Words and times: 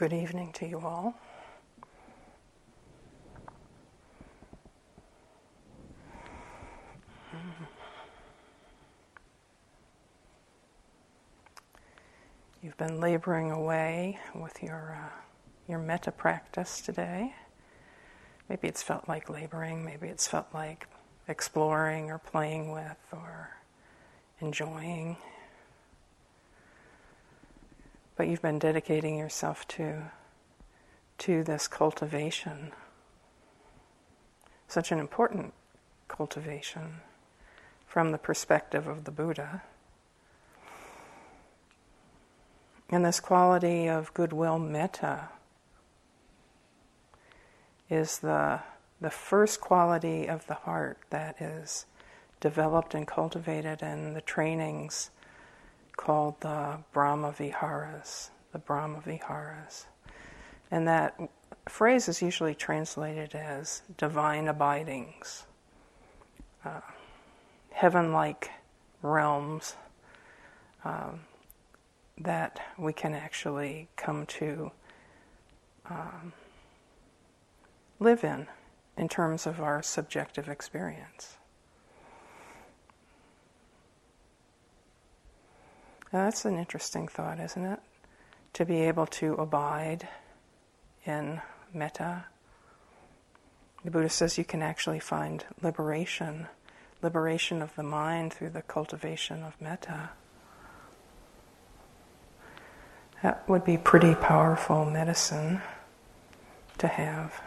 Good 0.00 0.14
evening 0.14 0.50
to 0.52 0.66
you 0.66 0.80
all. 0.80 1.14
You've 12.62 12.78
been 12.78 12.98
laboring 12.98 13.50
away 13.50 14.18
with 14.34 14.62
your, 14.62 14.98
uh, 14.98 15.20
your 15.68 15.78
metta 15.78 16.12
practice 16.12 16.80
today. 16.80 17.34
Maybe 18.48 18.68
it's 18.68 18.82
felt 18.82 19.06
like 19.06 19.28
laboring, 19.28 19.84
maybe 19.84 20.08
it's 20.08 20.26
felt 20.26 20.46
like 20.54 20.86
exploring 21.28 22.10
or 22.10 22.16
playing 22.16 22.72
with 22.72 22.96
or 23.12 23.50
enjoying. 24.40 25.18
But 28.20 28.28
you've 28.28 28.42
been 28.42 28.58
dedicating 28.58 29.16
yourself 29.16 29.66
to, 29.68 30.10
to 31.16 31.42
this 31.42 31.66
cultivation, 31.66 32.72
such 34.68 34.92
an 34.92 34.98
important 34.98 35.54
cultivation 36.06 37.00
from 37.86 38.12
the 38.12 38.18
perspective 38.18 38.86
of 38.86 39.04
the 39.04 39.10
Buddha. 39.10 39.62
And 42.90 43.06
this 43.06 43.20
quality 43.20 43.88
of 43.88 44.12
goodwill 44.12 44.58
metta 44.58 45.30
is 47.88 48.18
the, 48.18 48.60
the 49.00 49.08
first 49.08 49.62
quality 49.62 50.26
of 50.28 50.46
the 50.46 50.56
heart 50.68 50.98
that 51.08 51.40
is 51.40 51.86
developed 52.38 52.92
and 52.92 53.06
cultivated 53.06 53.80
in 53.80 54.12
the 54.12 54.20
trainings 54.20 55.10
called 55.96 56.40
the 56.40 56.78
Brahma 56.92 57.32
Viharas, 57.32 58.30
the 58.52 58.58
Brahma 58.58 59.00
Viharas. 59.00 59.86
And 60.70 60.86
that 60.88 61.18
phrase 61.68 62.08
is 62.08 62.22
usually 62.22 62.54
translated 62.54 63.34
as 63.34 63.82
divine 63.96 64.48
abidings, 64.48 65.44
uh, 66.64 66.80
heaven 67.70 68.12
like 68.12 68.50
realms. 69.02 69.76
Um, 70.84 71.20
that 72.20 72.60
we 72.78 72.92
can 72.92 73.14
actually 73.14 73.88
come 73.96 74.26
to 74.26 74.70
um, 75.88 76.32
live 77.98 78.22
in, 78.22 78.46
in 78.96 79.08
terms 79.08 79.46
of 79.46 79.60
our 79.60 79.82
subjective 79.82 80.48
experience. 80.48 81.38
Now 86.12 86.24
that's 86.24 86.44
an 86.44 86.58
interesting 86.58 87.06
thought, 87.06 87.38
isn't 87.38 87.64
it? 87.64 87.80
To 88.54 88.64
be 88.64 88.80
able 88.80 89.06
to 89.06 89.34
abide 89.34 90.08
in 91.04 91.40
metta. 91.72 92.24
The 93.84 93.90
Buddha 93.90 94.08
says 94.08 94.36
you 94.36 94.44
can 94.44 94.60
actually 94.60 94.98
find 94.98 95.44
liberation, 95.62 96.48
liberation 97.00 97.62
of 97.62 97.74
the 97.76 97.82
mind 97.82 98.32
through 98.32 98.50
the 98.50 98.62
cultivation 98.62 99.42
of 99.42 99.60
metta. 99.60 100.10
That 103.22 103.48
would 103.48 103.64
be 103.64 103.76
pretty 103.76 104.14
powerful 104.14 104.84
medicine 104.84 105.60
to 106.78 106.88
have. 106.88 107.40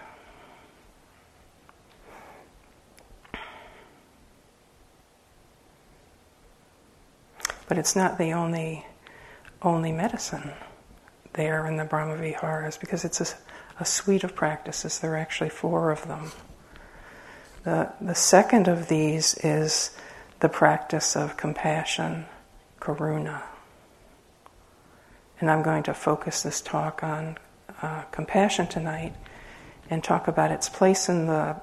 But 7.68 7.78
it's 7.78 7.96
not 7.96 8.18
the 8.18 8.34
only 8.34 8.86
only 9.62 9.92
medicine 9.92 10.52
there 11.34 11.66
in 11.68 11.78
the 11.78 11.86
Brahma 11.86 12.18
Viharas 12.18 12.78
because 12.78 13.06
it's 13.06 13.22
a, 13.22 13.28
a 13.80 13.86
suite 13.86 14.24
of 14.24 14.36
practices. 14.36 15.00
There 15.00 15.14
are 15.14 15.18
actually 15.18 15.50
four 15.50 15.92
of 15.92 16.08
them. 16.08 16.32
The, 17.64 17.92
the 18.02 18.16
second 18.16 18.68
of 18.68 18.90
these 18.90 19.36
is 19.36 19.96
the 20.42 20.50
practice 20.50 21.16
of 21.16 21.38
compassion, 21.38 22.26
karuna. 22.80 23.42
And 25.40 25.50
I'm 25.50 25.64
going 25.64 25.84
to 25.84 25.94
focus 25.94 26.44
this 26.44 26.62
talk 26.62 27.04
on 27.04 27.38
uh, 27.82 28.04
compassion 28.12 28.68
tonight 28.68 29.14
and 29.90 30.04
talk 30.04 30.28
about 30.28 30.52
its 30.52 30.68
place 30.70 31.08
in 31.08 31.28
the 31.28 31.56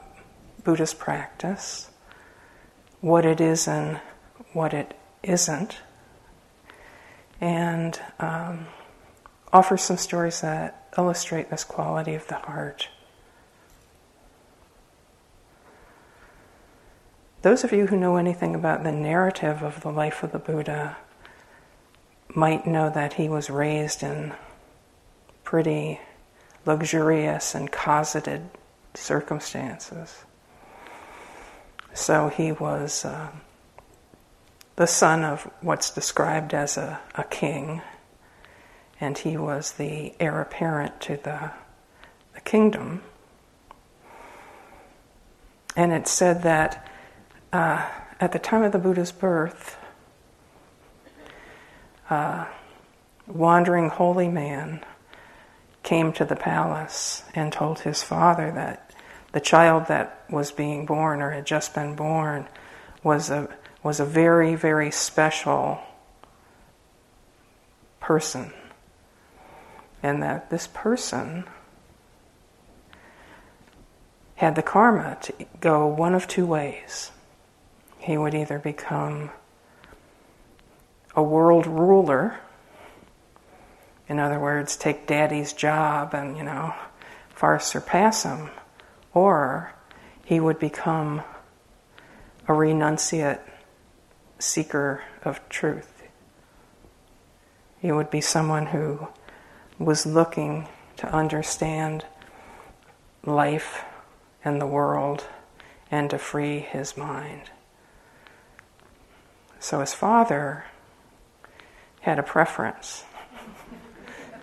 Buddhist 0.65 0.99
practice, 0.99 1.91
what 3.01 3.25
it 3.25 3.41
is 3.41 3.69
and 3.69 4.01
what 4.53 4.73
it 4.73 4.99
isn't, 5.23 5.79
and 7.41 7.99
um, 8.19 8.67
offer 9.53 9.77
some 9.77 9.97
stories 9.97 10.41
that 10.43 10.89
illustrate 10.97 11.51
this 11.51 11.65
quality 11.65 12.15
of 12.15 12.27
the 12.29 12.37
heart. 12.37 12.89
Those 17.43 17.65
of 17.65 17.73
you 17.73 17.87
who 17.87 17.97
know 17.97 18.17
anything 18.17 18.55
about 18.55 18.85
the 18.85 18.93
narrative 18.93 19.63
of 19.63 19.81
the 19.81 19.91
life 19.91 20.23
of 20.23 20.33
the 20.33 20.39
Buddha 20.39 20.99
might 22.35 22.67
know 22.67 22.91
that 22.91 23.15
he 23.15 23.29
was 23.29 23.49
raised 23.49 24.03
in 24.03 24.35
pretty 25.43 26.01
luxurious 26.67 27.55
and 27.55 27.73
cosseted 27.73 28.51
circumstances. 28.95 30.25
So 31.95 32.29
he 32.29 32.53
was 32.53 33.05
uh, 33.05 33.31
the 34.81 34.87
son 34.87 35.23
of 35.23 35.43
what's 35.61 35.91
described 35.91 36.55
as 36.55 36.79
a, 36.79 36.99
a 37.15 37.25
king, 37.25 37.83
and 38.99 39.19
he 39.19 39.37
was 39.37 39.73
the 39.73 40.15
heir 40.19 40.41
apparent 40.41 40.99
to 41.03 41.19
the, 41.19 41.51
the 42.33 42.41
kingdom. 42.41 43.03
And 45.77 45.93
it 45.93 46.09
said 46.09 46.45
that 46.45 46.91
uh, 47.53 47.87
at 48.21 48.33
the 48.33 48.39
time 48.39 48.63
of 48.63 48.73
the 48.73 48.79
Buddha's 48.79 49.13
birth, 49.13 49.77
uh, 52.09 52.47
wandering 53.27 53.91
holy 53.91 54.29
man 54.29 54.83
came 55.83 56.11
to 56.15 56.25
the 56.25 56.37
palace 56.37 57.23
and 57.35 57.53
told 57.53 57.81
his 57.81 58.03
father 58.03 58.51
that 58.53 58.95
the 59.33 59.41
child 59.41 59.89
that 59.89 60.25
was 60.31 60.51
being 60.51 60.87
born 60.87 61.21
or 61.21 61.33
had 61.33 61.45
just 61.45 61.75
been 61.75 61.95
born 61.95 62.49
was 63.03 63.29
a 63.29 63.47
was 63.83 64.01
a 64.01 64.05
very 64.05 64.55
very 64.55 64.91
special 64.91 65.81
person 68.01 68.53
and 70.03 70.23
that 70.23 70.51
this 70.51 70.67
person 70.67 71.45
had 74.37 74.55
the 74.55 74.63
karma 74.63 75.19
to 75.21 75.35
go 75.61 75.87
one 75.87 76.15
of 76.15 76.27
two 76.27 76.47
ways 76.47 77.11
he 77.99 78.17
would 78.17 78.35
either 78.35 78.59
become 78.59 79.31
a 81.15 81.23
world 81.23 81.67
ruler. 81.67 82.41
In 84.09 84.19
other 84.19 84.41
words, 84.41 84.77
take 84.77 85.07
daddy's 85.07 85.53
job 85.53 86.15
and, 86.15 86.37
you 86.37 86.43
know, 86.43 86.75
far 87.29 87.61
surpass 87.61 88.23
him. 88.23 88.51
Or 89.13 89.75
he 90.25 90.41
would 90.41 90.59
become 90.59 91.23
a 92.49 92.53
renunciate 92.53 93.41
seeker 94.41 95.03
of 95.25 95.47
truth. 95.49 96.03
He 97.81 97.93
would 97.93 98.11
be 98.11 98.21
someone 98.21 98.67
who 98.67 99.09
was 99.79 100.05
looking 100.05 100.69
to 100.97 101.13
understand 101.15 102.05
life 103.25 103.85
and 104.45 104.61
the 104.61 104.67
world 104.67 105.25
and 105.91 106.11
to 106.11 106.19
free 106.19 106.61
his 106.61 106.97
mind. 106.97 107.51
So 109.59 109.81
his 109.81 109.95
father 109.95 110.65
had 112.01 112.19
a 112.19 112.23
preference. 112.23 113.05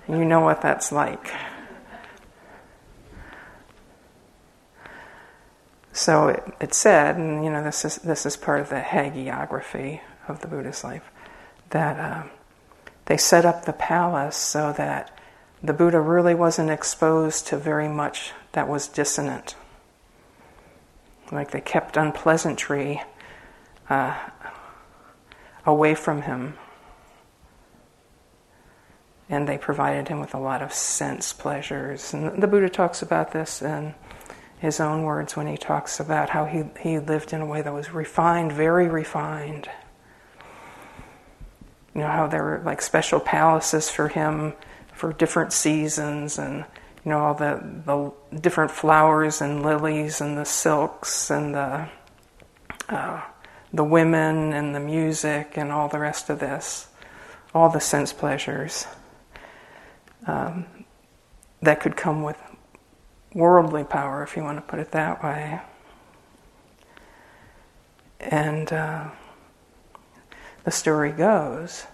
you 0.08 0.24
know 0.26 0.42
what 0.42 0.62
that's 0.62 0.92
like. 0.92 1.32
So 5.98 6.28
it, 6.28 6.44
it, 6.62 6.74
said, 6.76 7.16
and 7.16 7.44
you 7.44 7.50
know 7.50 7.64
this 7.64 7.84
is 7.84 7.96
this 7.96 8.28
is 8.28 8.38
part 8.38 8.60
of 8.60 8.70
the 8.70 8.82
hagiography 8.82 10.02
of 10.28 10.42
the 10.42 10.48
Buddhist 10.48 10.84
life, 10.84 11.10
that 11.72 12.00
uh, 12.00 12.28
they 13.06 13.18
set 13.18 13.46
up 13.46 13.66
the 13.66 13.74
palace 13.74 14.38
so 14.38 14.74
that 14.74 15.18
the 15.64 15.74
Buddha 15.74 16.00
really 16.00 16.36
wasn't 16.36 16.70
exposed 16.70 17.48
to 17.48 17.58
very 17.58 17.88
much 17.88 18.32
that 18.52 18.68
was 18.68 18.88
dissonant. 18.88 19.56
Like 21.32 21.50
they 21.50 21.62
kept 21.62 21.98
unpleasantry 21.98 23.02
uh, 23.90 24.20
away 25.66 25.96
from 25.96 26.22
him 26.22 26.60
and 29.28 29.48
they 29.48 29.58
provided 29.58 30.10
him 30.10 30.20
with 30.20 30.36
a 30.36 30.40
lot 30.40 30.62
of 30.62 30.72
sense 30.72 31.34
pleasures. 31.34 32.14
And 32.14 32.40
the 32.40 32.48
Buddha 32.48 32.70
talks 32.70 33.02
about 33.02 33.32
this 33.32 33.64
in 33.64 33.96
his 34.60 34.80
own 34.80 35.04
words 35.04 35.36
when 35.36 35.48
he 35.48 35.58
talks 35.58 36.00
about 36.00 36.30
how 36.30 36.46
he, 36.46 36.64
he 36.80 37.00
lived 37.00 37.32
in 37.34 37.42
a 37.42 37.46
way 37.46 37.62
that 37.62 37.74
was 37.74 37.92
refined, 37.92 38.52
very 38.52 38.88
refined. 38.88 39.70
You 41.94 42.02
know, 42.02 42.08
how 42.08 42.28
there 42.28 42.44
were 42.44 42.62
like 42.66 42.82
special 42.82 43.20
palaces 43.20 43.90
for 43.90 44.08
him 44.08 44.54
for 44.94 45.14
different 45.14 45.54
seasons 45.54 46.40
and 46.40 46.66
you 47.06 47.12
know 47.12 47.20
all 47.20 47.34
the 47.36 47.62
the 47.86 48.40
different 48.40 48.72
flowers 48.72 49.42
and 49.42 49.64
lilies 49.64 50.22
and 50.22 50.38
the 50.38 50.44
silks 50.44 51.30
and 51.30 51.54
the 51.54 51.88
uh, 52.90 53.22
the 53.74 53.84
women 53.84 54.54
and 54.54 54.74
the 54.74 54.80
music 54.80 55.54
and 55.56 55.72
all 55.72 55.88
the 55.88 56.00
rest 56.00 56.30
of 56.30 56.40
this, 56.40 56.88
all 57.54 57.70
the 57.70 57.80
sense 57.80 58.14
pleasures 58.14 58.88
um, 60.26 60.66
that 61.62 61.80
could 61.80 61.96
come 61.96 62.24
with 62.24 62.38
worldly 63.34 63.84
power, 63.84 64.24
if 64.24 64.36
you 64.36 64.44
want 64.44 64.58
to 64.58 64.62
put 64.62 64.80
it 64.80 64.92
that 64.92 65.24
way. 65.24 65.62
And 68.20 68.72
uh, 68.72 69.10
the 70.64 70.72
story 70.72 71.12
goes 71.12 71.86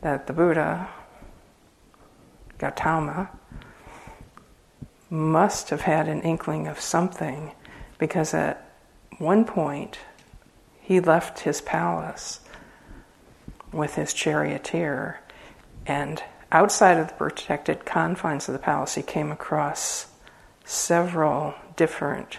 that 0.00 0.26
the 0.26 0.32
Buddha, 0.32 0.88
Gautama, 2.58 3.30
must 5.10 5.70
have 5.70 5.82
had 5.82 6.08
an 6.08 6.20
inkling 6.22 6.66
of 6.66 6.80
something 6.80 7.52
because 7.98 8.34
at 8.34 8.68
one 9.18 9.44
point 9.44 9.98
he 10.80 11.00
left 11.00 11.40
his 11.40 11.60
palace 11.60 12.40
with 13.72 13.94
his 13.94 14.12
charioteer 14.12 15.20
and 15.86 16.22
outside 16.54 16.98
of 16.98 17.08
the 17.08 17.14
protected 17.14 17.84
confines 17.84 18.48
of 18.48 18.52
the 18.52 18.58
palace 18.60 18.94
he 18.94 19.02
came 19.02 19.32
across 19.32 20.06
several 20.64 21.52
different 21.74 22.38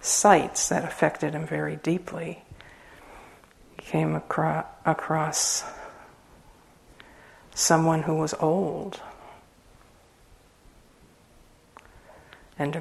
sights 0.00 0.70
that 0.70 0.82
affected 0.82 1.34
him 1.34 1.46
very 1.46 1.76
deeply 1.76 2.42
he 3.76 3.82
came 3.82 4.14
across, 4.14 4.64
across 4.86 5.62
someone 7.54 8.02
who 8.02 8.16
was 8.16 8.32
old 8.40 9.00
and 12.58 12.80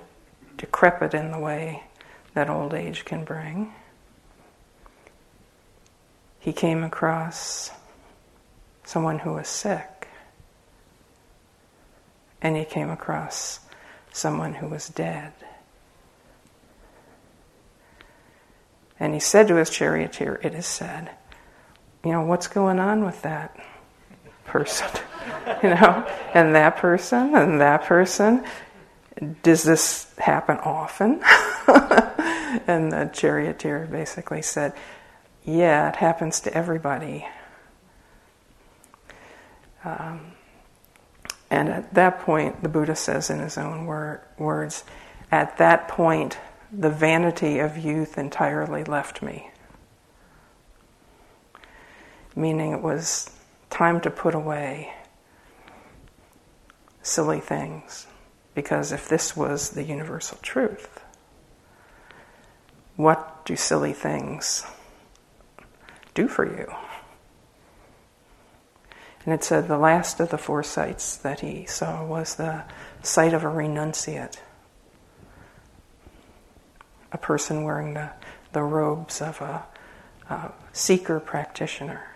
decrepit 0.55 1.13
in 1.13 1.31
the 1.31 1.39
way 1.39 1.83
that 2.33 2.49
old 2.49 2.73
age 2.73 3.03
can 3.03 3.25
bring. 3.25 3.73
He 6.39 6.53
came 6.53 6.83
across 6.83 7.71
someone 8.83 9.19
who 9.19 9.33
was 9.33 9.47
sick, 9.47 9.89
and 12.43 12.57
he 12.57 12.65
came 12.65 12.89
across 12.89 13.61
someone 14.11 14.53
who 14.53 14.67
was 14.67 14.89
dead. 14.89 15.31
And 18.99 19.13
he 19.13 19.19
said 19.19 19.47
to 19.47 19.55
his 19.55 19.69
charioteer, 19.69 20.39
It 20.43 20.53
is 20.53 20.67
said, 20.67 21.09
you 22.03 22.11
know, 22.11 22.21
what's 22.21 22.47
going 22.47 22.79
on 22.79 23.05
with 23.05 23.21
that 23.23 23.57
person? 24.45 24.87
you 25.63 25.69
know, 25.69 26.05
and 26.33 26.53
that 26.53 26.77
person, 26.77 27.33
and 27.33 27.61
that 27.61 27.85
person. 27.85 28.43
Does 29.41 29.63
this 29.63 30.13
happen 30.17 30.57
often? 30.57 31.21
and 32.67 32.91
the 32.91 33.09
charioteer 33.13 33.87
basically 33.89 34.41
said, 34.41 34.73
Yeah, 35.43 35.89
it 35.89 35.95
happens 35.95 36.41
to 36.41 36.53
everybody. 36.53 37.25
Um, 39.85 40.32
and 41.53 41.69
at 41.69 41.93
that 41.93 42.21
point, 42.21 42.63
the 42.63 42.67
Buddha 42.67 42.95
says 42.95 43.29
in 43.29 43.37
his 43.37 43.59
own 43.59 43.85
wor- 43.85 44.25
words, 44.39 44.83
at 45.31 45.59
that 45.59 45.87
point, 45.87 46.39
the 46.71 46.89
vanity 46.89 47.59
of 47.59 47.77
youth 47.77 48.17
entirely 48.17 48.83
left 48.83 49.21
me. 49.21 49.51
Meaning 52.35 52.71
it 52.71 52.81
was 52.81 53.29
time 53.69 54.01
to 54.01 54.09
put 54.09 54.33
away 54.33 54.95
silly 57.03 57.39
things. 57.39 58.07
Because 58.55 58.91
if 58.91 59.07
this 59.07 59.37
was 59.37 59.69
the 59.69 59.83
universal 59.83 60.39
truth, 60.41 61.01
what 62.95 63.45
do 63.45 63.55
silly 63.55 63.93
things 63.93 64.65
do 66.15 66.27
for 66.27 66.47
you? 66.47 66.73
And 69.25 69.33
it 69.33 69.43
said 69.43 69.67
the 69.67 69.77
last 69.77 70.19
of 70.19 70.29
the 70.29 70.37
four 70.37 70.63
sights 70.63 71.15
that 71.17 71.39
he 71.39 71.65
saw 71.65 72.05
was 72.05 72.35
the 72.35 72.63
sight 73.01 73.33
of 73.33 73.43
a 73.43 73.47
renunciate, 73.47 74.37
a 77.11 77.17
person 77.17 77.63
wearing 77.63 77.93
the, 77.93 78.09
the 78.51 78.63
robes 78.63 79.21
of 79.21 79.39
a, 79.39 79.65
a 80.29 80.51
seeker 80.73 81.19
practitioner. 81.21 82.07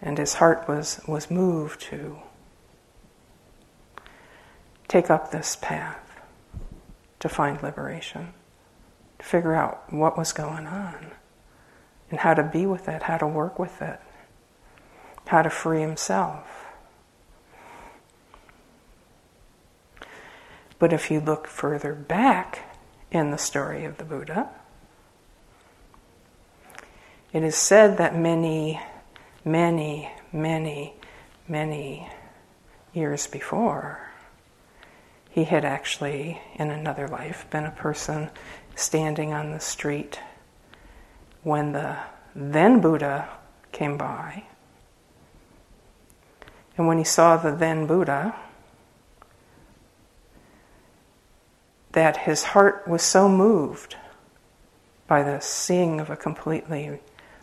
And 0.00 0.16
his 0.16 0.34
heart 0.34 0.66
was, 0.66 1.00
was 1.06 1.30
moved 1.30 1.80
to 1.82 2.18
take 4.88 5.10
up 5.10 5.30
this 5.30 5.56
path 5.56 6.20
to 7.20 7.28
find 7.28 7.62
liberation, 7.62 8.32
to 9.18 9.24
figure 9.24 9.54
out 9.54 9.92
what 9.92 10.16
was 10.16 10.32
going 10.32 10.66
on 10.66 11.12
and 12.10 12.20
how 12.20 12.34
to 12.34 12.42
be 12.42 12.66
with 12.66 12.88
it, 12.88 13.02
how 13.04 13.16
to 13.18 13.26
work 13.26 13.58
with 13.58 13.80
it, 13.82 14.00
how 15.26 15.42
to 15.42 15.50
free 15.50 15.80
himself. 15.80 16.64
But 20.78 20.92
if 20.92 21.10
you 21.10 21.20
look 21.20 21.46
further 21.46 21.94
back 21.94 22.60
in 23.10 23.30
the 23.30 23.38
story 23.38 23.84
of 23.84 23.96
the 23.96 24.04
Buddha, 24.04 24.50
it 27.32 27.42
is 27.42 27.56
said 27.56 27.98
that 27.98 28.16
many, 28.16 28.80
many, 29.44 30.10
many, 30.32 30.94
many 31.48 32.08
years 32.92 33.26
before, 33.26 34.10
he 35.30 35.44
had 35.44 35.64
actually, 35.64 36.40
in 36.54 36.70
another 36.70 37.08
life, 37.08 37.46
been 37.50 37.64
a 37.64 37.70
person 37.72 38.30
standing 38.76 39.32
on 39.32 39.50
the 39.50 39.60
street 39.60 40.20
when 41.44 41.72
the 41.72 41.96
then 42.34 42.80
Buddha 42.80 43.28
came 43.70 43.96
by. 43.96 44.44
And 46.76 46.88
when 46.88 46.98
he 46.98 47.04
saw 47.04 47.36
the 47.36 47.52
then 47.52 47.86
Buddha, 47.86 48.34
that 51.92 52.16
his 52.18 52.42
heart 52.42 52.88
was 52.88 53.02
so 53.02 53.28
moved 53.28 53.96
by 55.06 55.22
the 55.22 55.38
seeing 55.38 56.00
of 56.00 56.10
a 56.10 56.16
completely 56.16 56.98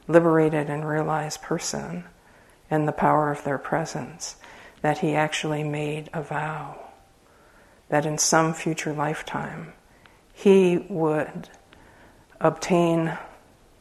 liberated 0.10 0.70
and 0.70 0.86
realized 0.86 1.42
person 1.42 2.04
and 2.70 2.86
the 2.88 2.92
power 2.92 3.32
of 3.32 3.44
their 3.46 3.58
presence 3.58 4.36
that 4.82 4.98
he 4.98 5.16
actually 5.16 5.64
made 5.64 6.10
a 6.14 6.22
vow 6.22 6.78
that 7.88 8.06
in 8.06 8.18
some 8.18 8.54
future 8.54 8.94
lifetime 8.94 9.72
he 10.34 10.86
would 10.90 11.50
obtain 12.42 13.18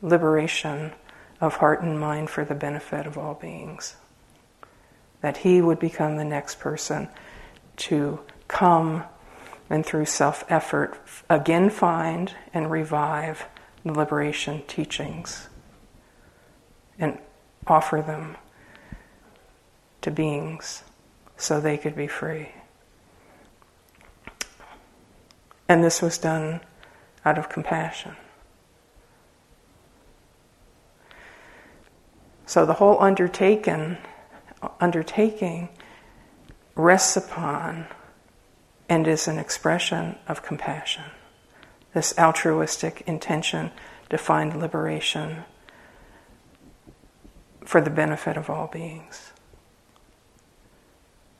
liberation 0.03 0.93
of 1.41 1.57
heart 1.57 1.83
and 1.83 1.99
mind 1.99 2.31
for 2.31 2.45
the 2.45 2.55
benefit 2.55 3.07
of 3.07 3.17
all 3.17 3.35
beings. 3.35 3.97
That 5.21 5.39
he 5.39 5.61
would 5.61 5.79
become 5.79 6.17
the 6.17 6.25
next 6.25 6.61
person 6.61 7.09
to 7.79 8.21
come 8.49 9.05
and 9.69 9.87
through 9.87 10.07
self 10.07 10.45
effort 10.49 10.99
again 11.29 11.71
find 11.71 12.35
and 12.53 12.71
revive 12.71 13.47
the 13.85 13.93
liberation 13.93 14.63
teachings 14.67 15.49
and 16.99 17.19
offer 17.67 18.03
them 18.03 18.37
to 20.03 20.11
beings 20.11 20.83
so 21.37 21.61
they 21.61 21.79
could 21.79 21.95
be 21.95 22.07
free. 22.07 22.51
And 25.69 25.85
this 25.85 26.03
was 26.03 26.19
done 26.19 26.61
out 27.25 27.39
of 27.39 27.49
compassion. 27.49 28.17
So 32.51 32.67
the 32.67 32.73
whole 32.73 33.01
undertaken, 33.01 33.97
undertaking 34.81 35.69
rests 36.75 37.17
upon 37.17 37.87
and 38.89 39.07
is 39.07 39.29
an 39.29 39.39
expression 39.39 40.17
of 40.27 40.43
compassion. 40.43 41.05
This 41.95 42.13
altruistic 42.19 43.05
intention 43.07 43.71
to 44.09 44.19
find 44.19 44.61
liberation 44.61 45.45
for 47.65 47.81
the 47.81 47.89
benefit 47.89 48.37
of 48.37 48.51
all 48.51 48.67
beings. 48.67 49.31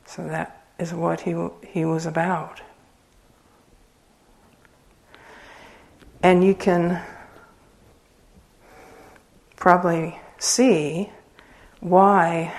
So 0.05 0.25
that 0.29 0.65
is 0.79 0.93
what 0.93 1.19
he, 1.19 1.35
he 1.67 1.83
was 1.83 2.05
about. 2.05 2.61
And 6.23 6.41
you 6.41 6.55
can 6.55 7.03
probably 9.57 10.20
see 10.41 11.11
why 11.79 12.53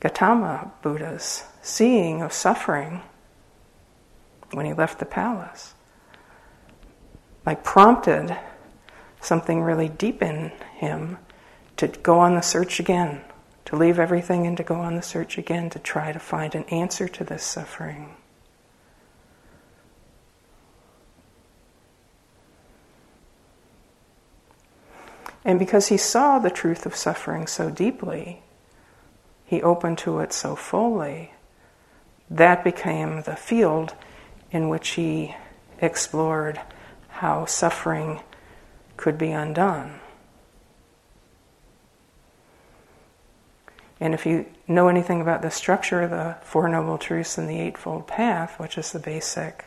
Gautama 0.00 0.72
Buddha's 0.82 1.44
seeing 1.62 2.22
of 2.22 2.32
suffering 2.32 3.02
when 4.52 4.66
he 4.66 4.72
left 4.72 4.98
the 4.98 5.06
palace 5.06 5.74
like 7.44 7.64
prompted 7.64 8.36
something 9.20 9.62
really 9.62 9.88
deep 9.88 10.22
in 10.22 10.50
him 10.74 11.18
to 11.76 11.88
go 11.88 12.18
on 12.18 12.34
the 12.34 12.40
search 12.40 12.78
again, 12.80 13.22
to 13.64 13.76
leave 13.76 13.98
everything 13.98 14.46
and 14.46 14.56
to 14.56 14.62
go 14.62 14.74
on 14.76 14.96
the 14.96 15.02
search 15.02 15.38
again 15.38 15.70
to 15.70 15.78
try 15.78 16.12
to 16.12 16.18
find 16.18 16.54
an 16.54 16.64
answer 16.64 17.08
to 17.08 17.24
this 17.24 17.42
suffering. 17.42 18.14
And 25.44 25.58
because 25.58 25.88
he 25.88 25.96
saw 25.96 26.38
the 26.38 26.50
truth 26.50 26.86
of 26.86 26.94
suffering 26.94 27.46
so 27.46 27.70
deeply, 27.70 28.42
he 29.44 29.62
opened 29.62 29.98
to 29.98 30.20
it 30.20 30.32
so 30.32 30.54
fully, 30.56 31.32
that 32.30 32.64
became 32.64 33.22
the 33.22 33.36
field 33.36 33.94
in 34.50 34.68
which 34.68 34.90
he 34.90 35.34
explored 35.80 36.60
how 37.08 37.44
suffering 37.44 38.20
could 38.96 39.18
be 39.18 39.30
undone. 39.30 40.00
And 44.00 44.14
if 44.14 44.26
you 44.26 44.46
know 44.66 44.88
anything 44.88 45.20
about 45.20 45.42
the 45.42 45.50
structure 45.50 46.02
of 46.02 46.10
the 46.10 46.36
Four 46.42 46.68
Noble 46.68 46.98
Truths 46.98 47.38
and 47.38 47.48
the 47.48 47.60
Eightfold 47.60 48.06
Path, 48.06 48.58
which 48.58 48.76
is 48.76 48.92
the 48.92 48.98
basic 48.98 49.66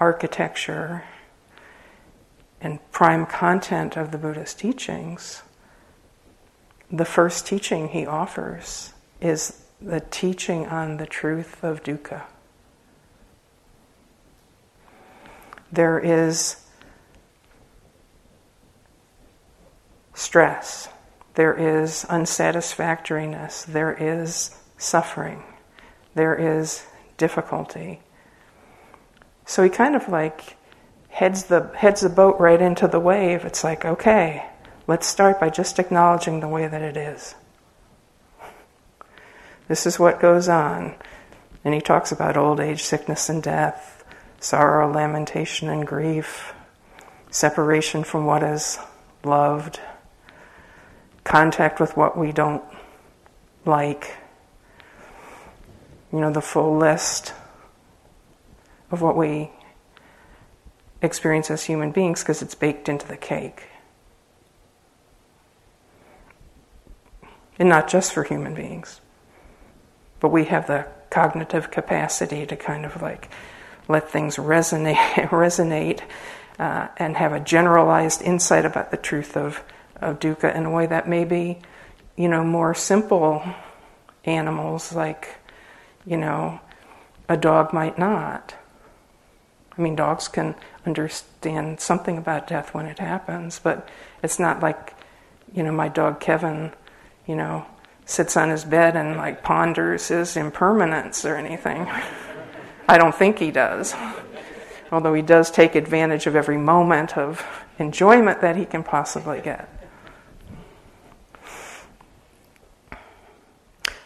architecture 0.00 1.04
and 2.60 2.78
prime 2.90 3.26
content 3.26 3.96
of 3.96 4.10
the 4.10 4.18
Buddha's 4.18 4.54
teachings, 4.54 5.42
the 6.90 7.04
first 7.04 7.46
teaching 7.46 7.88
he 7.88 8.06
offers 8.06 8.92
is 9.20 9.64
the 9.80 10.00
teaching 10.00 10.66
on 10.66 10.96
the 10.96 11.06
truth 11.06 11.62
of 11.62 11.82
dukkha. 11.82 12.22
There 15.70 15.98
is 15.98 16.56
stress, 20.14 20.88
there 21.34 21.54
is 21.54 22.04
unsatisfactoriness, 22.08 23.64
there 23.66 23.92
is 23.92 24.56
suffering, 24.78 25.44
there 26.14 26.34
is 26.34 26.84
difficulty. 27.16 28.00
So 29.44 29.62
he 29.62 29.70
kind 29.70 29.94
of 29.94 30.08
like 30.08 30.56
heads 31.18 31.42
the 31.46 31.68
heads 31.74 32.02
the 32.02 32.08
boat 32.08 32.38
right 32.38 32.62
into 32.62 32.86
the 32.86 33.00
wave. 33.00 33.44
It's 33.44 33.64
like, 33.64 33.84
okay, 33.84 34.46
let's 34.86 35.04
start 35.04 35.40
by 35.40 35.50
just 35.50 35.80
acknowledging 35.80 36.38
the 36.38 36.46
way 36.46 36.68
that 36.68 36.80
it 36.80 36.96
is. 36.96 37.34
This 39.66 39.84
is 39.84 39.98
what 39.98 40.20
goes 40.20 40.48
on. 40.48 40.94
And 41.64 41.74
he 41.74 41.80
talks 41.80 42.12
about 42.12 42.36
old 42.36 42.60
age, 42.60 42.84
sickness, 42.84 43.28
and 43.28 43.42
death, 43.42 44.04
sorrow, 44.38 44.88
lamentation, 44.92 45.68
and 45.68 45.84
grief, 45.84 46.52
separation 47.32 48.04
from 48.04 48.24
what 48.24 48.44
is 48.44 48.78
loved, 49.24 49.80
contact 51.24 51.80
with 51.80 51.96
what 51.96 52.16
we 52.16 52.30
don't 52.30 52.62
like. 53.64 54.14
You 56.12 56.20
know, 56.20 56.30
the 56.30 56.40
full 56.40 56.78
list 56.78 57.34
of 58.92 59.02
what 59.02 59.16
we 59.16 59.50
experience 61.02 61.50
as 61.50 61.64
human 61.64 61.90
beings 61.92 62.22
because 62.22 62.42
it's 62.42 62.54
baked 62.54 62.88
into 62.88 63.06
the 63.06 63.16
cake. 63.16 63.68
And 67.58 67.68
not 67.68 67.88
just 67.88 68.12
for 68.12 68.22
human 68.22 68.54
beings, 68.54 69.00
but 70.20 70.28
we 70.28 70.44
have 70.44 70.66
the 70.66 70.86
cognitive 71.10 71.70
capacity 71.70 72.46
to 72.46 72.56
kind 72.56 72.84
of 72.84 73.00
like 73.02 73.30
let 73.88 74.10
things 74.10 74.36
resonate, 74.36 74.94
resonate 75.30 76.02
uh, 76.58 76.88
and 76.96 77.16
have 77.16 77.32
a 77.32 77.40
generalized 77.40 78.22
insight 78.22 78.64
about 78.64 78.90
the 78.90 78.96
truth 78.96 79.36
of, 79.36 79.62
of 80.00 80.18
dukkha 80.18 80.54
in 80.54 80.66
a 80.66 80.70
way 80.70 80.86
that 80.86 81.08
maybe, 81.08 81.58
you 82.16 82.28
know, 82.28 82.44
more 82.44 82.74
simple 82.74 83.42
animals 84.24 84.92
like, 84.92 85.36
you 86.04 86.16
know, 86.16 86.60
a 87.28 87.36
dog 87.36 87.72
might 87.72 87.98
not. 87.98 88.54
I 89.76 89.80
mean, 89.80 89.94
dogs 89.94 90.28
can 90.28 90.54
understand 90.88 91.80
something 91.80 92.16
about 92.16 92.48
death 92.48 92.72
when 92.72 92.86
it 92.86 92.98
happens, 92.98 93.60
but 93.62 93.88
it's 94.22 94.38
not 94.38 94.60
like, 94.60 94.94
you 95.52 95.62
know, 95.62 95.72
my 95.72 95.88
dog 95.88 96.18
Kevin, 96.18 96.72
you 97.26 97.36
know, 97.36 97.66
sits 98.06 98.38
on 98.38 98.48
his 98.48 98.64
bed 98.64 98.96
and 98.96 99.18
like 99.18 99.42
ponders 99.42 100.08
his 100.08 100.36
impermanence 100.36 101.26
or 101.26 101.36
anything. 101.36 101.86
I 102.88 102.96
don't 102.96 103.14
think 103.14 103.38
he 103.38 103.50
does. 103.50 103.94
Although 104.90 105.12
he 105.12 105.20
does 105.20 105.50
take 105.50 105.74
advantage 105.74 106.26
of 106.26 106.34
every 106.34 106.56
moment 106.56 107.18
of 107.18 107.44
enjoyment 107.78 108.40
that 108.40 108.56
he 108.56 108.64
can 108.64 108.82
possibly 108.82 109.42
get. 109.42 109.68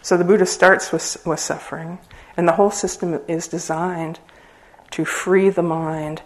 So 0.02 0.16
the 0.16 0.24
Buddha 0.24 0.46
starts 0.46 0.90
with, 0.90 1.24
with 1.24 1.38
suffering, 1.38 2.00
and 2.36 2.48
the 2.48 2.52
whole 2.52 2.72
system 2.72 3.20
is 3.28 3.46
designed 3.46 4.18
to 4.90 5.04
free 5.04 5.48
the 5.48 5.62
mind 5.62 6.22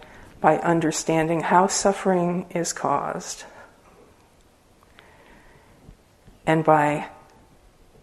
by 0.46 0.58
understanding 0.58 1.40
how 1.40 1.66
suffering 1.66 2.46
is 2.50 2.72
caused 2.72 3.42
and 6.46 6.62
by 6.62 7.08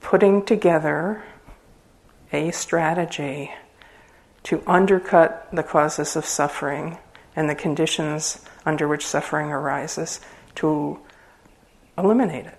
putting 0.01 0.43
together 0.43 1.23
a 2.33 2.51
strategy 2.51 3.50
to 4.43 4.62
undercut 4.67 5.47
the 5.53 5.63
causes 5.63 6.17
of 6.17 6.25
suffering 6.25 6.97
and 7.33 7.50
the 7.50 7.55
conditions 7.55 8.43
under 8.65 8.89
which 8.89 9.07
suffering 9.07 9.50
arises 9.50 10.19
to 10.53 11.00
eliminate 11.97 12.45
it. 12.45 12.57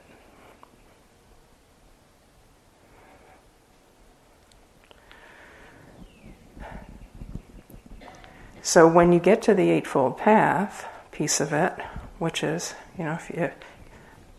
So 8.65 8.89
when 8.89 9.13
you 9.13 9.21
get 9.21 9.43
to 9.43 9.53
the 9.53 9.69
Eightfold 9.69 10.17
Path 10.17 10.89
piece 11.13 11.39
of 11.39 11.53
it, 11.53 11.75
which 12.19 12.43
is, 12.43 12.75
you 12.97 13.05
know, 13.05 13.13
if 13.13 13.29
you 13.29 13.51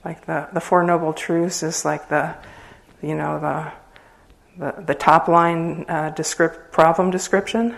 like 0.03 0.25
the, 0.25 0.49
the 0.51 0.59
Four 0.59 0.81
Noble 0.81 1.13
Truths 1.13 1.61
is 1.61 1.85
like 1.85 2.09
the, 2.09 2.35
you 3.03 3.13
know, 3.13 3.39
the 3.39 3.71
the, 4.57 4.83
the 4.83 4.95
top 4.95 5.27
line 5.27 5.85
uh, 5.87 6.09
descript, 6.09 6.71
problem 6.71 7.11
description, 7.11 7.75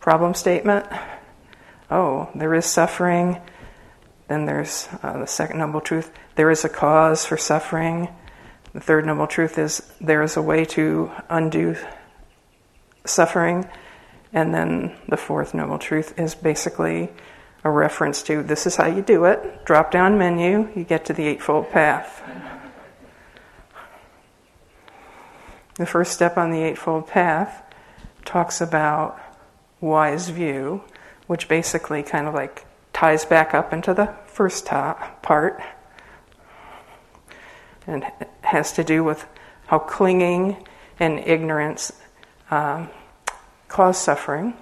problem 0.00 0.32
statement. 0.32 0.86
Oh, 1.90 2.30
there 2.34 2.54
is 2.54 2.64
suffering. 2.64 3.42
Then 4.28 4.46
there's 4.46 4.88
uh, 5.02 5.18
the 5.18 5.26
second 5.26 5.58
noble 5.58 5.82
truth. 5.82 6.10
There 6.36 6.50
is 6.50 6.64
a 6.64 6.70
cause 6.70 7.26
for 7.26 7.36
suffering. 7.36 8.08
The 8.72 8.80
third 8.80 9.04
noble 9.04 9.26
truth 9.26 9.58
is 9.58 9.92
there 10.00 10.22
is 10.22 10.38
a 10.38 10.42
way 10.42 10.64
to 10.66 11.10
undo 11.28 11.76
suffering. 13.04 13.68
And 14.32 14.54
then 14.54 14.96
the 15.08 15.16
fourth 15.16 15.54
noble 15.54 15.78
truth 15.78 16.18
is 16.18 16.34
basically 16.34 17.10
a 17.64 17.70
reference 17.70 18.22
to 18.24 18.42
this 18.42 18.66
is 18.66 18.76
how 18.76 18.86
you 18.86 19.02
do 19.02 19.24
it. 19.24 19.64
Drop 19.64 19.90
down 19.90 20.18
menu, 20.18 20.68
you 20.74 20.84
get 20.84 21.04
to 21.06 21.12
the 21.12 21.26
Eightfold 21.26 21.70
Path. 21.70 22.22
The 25.74 25.86
first 25.86 26.12
step 26.12 26.36
on 26.36 26.50
the 26.50 26.62
Eightfold 26.62 27.06
Path 27.06 27.62
talks 28.24 28.60
about 28.60 29.20
wise 29.80 30.28
view, 30.28 30.82
which 31.26 31.48
basically 31.48 32.02
kind 32.02 32.26
of 32.26 32.34
like 32.34 32.66
ties 32.92 33.24
back 33.24 33.54
up 33.54 33.72
into 33.72 33.94
the 33.94 34.14
first 34.26 34.66
top 34.66 35.22
part 35.22 35.62
and 37.86 38.04
has 38.42 38.72
to 38.72 38.84
do 38.84 39.02
with 39.02 39.26
how 39.66 39.78
clinging 39.78 40.56
and 40.98 41.18
ignorance 41.20 41.92
um, 42.50 42.88
cause 43.68 43.98
suffering, 43.98 44.54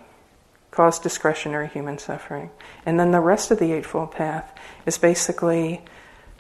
cause 0.70 0.98
discretionary 0.98 1.68
human 1.68 1.98
suffering. 1.98 2.50
And 2.84 2.98
then 2.98 3.10
the 3.10 3.20
rest 3.20 3.50
of 3.50 3.58
the 3.58 3.72
Eightfold 3.72 4.12
Path 4.12 4.56
is 4.84 4.98
basically 4.98 5.82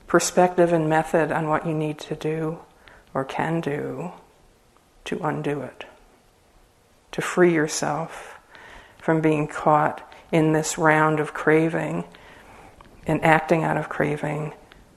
perspective 0.06 0.72
and 0.72 0.88
method 0.88 1.32
on 1.32 1.48
what 1.48 1.66
you 1.66 1.74
need 1.74 1.98
to 1.98 2.14
do 2.14 2.58
or 3.14 3.24
can 3.24 3.60
do 3.60 4.12
to 5.04 5.18
undo 5.22 5.62
it, 5.62 5.84
to 7.12 7.22
free 7.22 7.52
yourself 7.52 8.38
from 8.98 9.20
being 9.20 9.46
caught 9.46 10.12
in 10.32 10.52
this 10.52 10.76
round 10.76 11.20
of 11.20 11.32
craving 11.32 12.04
and 13.06 13.24
acting 13.24 13.62
out 13.62 13.76
of 13.76 13.88
craving 13.88 14.52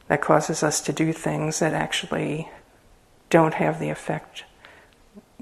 that 0.08 0.22
causes 0.22 0.64
us 0.64 0.82
to 0.82 0.92
do 0.92 1.14
things 1.14 1.60
that 1.60 1.74
actually 1.74 2.50
don't 3.30 3.54
have 3.54 3.80
the 3.80 3.90
effect 3.90 4.44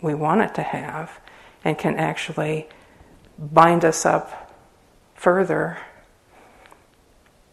we 0.01 0.13
want 0.13 0.41
it 0.41 0.53
to 0.55 0.61
have 0.61 1.19
and 1.67 1.77
can 1.77 1.97
actually 1.97 2.65
bind 3.37 3.83
us 3.83 4.05
up 4.05 4.55
further 5.15 5.77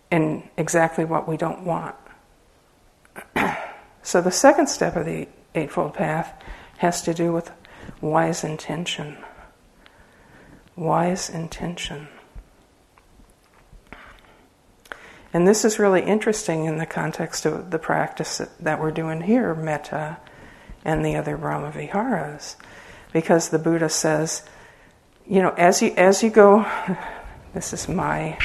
in 0.09 0.49
exactly 0.57 1.05
what 1.05 1.27
we 1.27 1.37
don't 1.37 1.65
want. 1.65 1.97
so, 4.05 4.21
the 4.21 4.31
second 4.31 4.69
step 4.69 4.95
of 4.95 5.05
the 5.05 5.27
Eightfold 5.57 5.95
Path 5.95 6.41
has 6.79 7.03
to 7.03 7.13
do 7.13 7.33
with 7.33 7.51
wise 8.01 8.45
intention. 8.45 9.17
Wise 10.77 11.29
intention. 11.29 12.07
And 15.33 15.49
this 15.49 15.65
is 15.65 15.81
really 15.81 16.03
interesting 16.03 16.67
in 16.67 16.79
the 16.79 16.87
context 16.87 17.47
of 17.47 17.73
the 17.73 17.81
practice 17.81 18.41
that 18.61 18.81
we're 18.81 18.93
doing 18.93 19.23
here, 19.23 19.57
metta 19.57 20.19
and 20.85 21.05
the 21.05 21.17
other 21.17 21.37
Brahma 21.37 21.73
Viharas, 21.73 22.55
because 23.15 23.49
the 23.51 23.61
Buddha 23.61 23.89
says, 23.89 24.43
you 25.27 25.41
know, 25.41 25.51
as 25.51 25.81
you 25.81 25.95
as 25.97 26.23
you 26.23 26.29
go, 26.29 26.67
this 27.55 27.73
is 27.73 27.89
my 27.89 28.37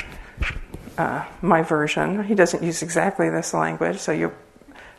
uh, 0.97 1.25
my 1.41 1.63
version. 1.63 2.23
He 2.23 2.35
doesn't 2.35 2.63
use 2.63 2.81
exactly 2.81 3.29
this 3.29 3.53
language, 3.53 3.97
so 3.97 4.13
you 4.13 4.31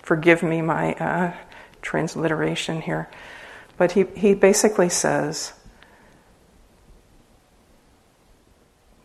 forgive 0.03 0.43
me 0.43 0.61
my 0.61 0.95
uh, 0.95 1.33
transliteration 1.81 2.83
here. 2.83 3.09
But 3.79 3.93
he, 3.93 4.05
he 4.15 4.35
basically 4.35 4.91
says, 4.91 5.55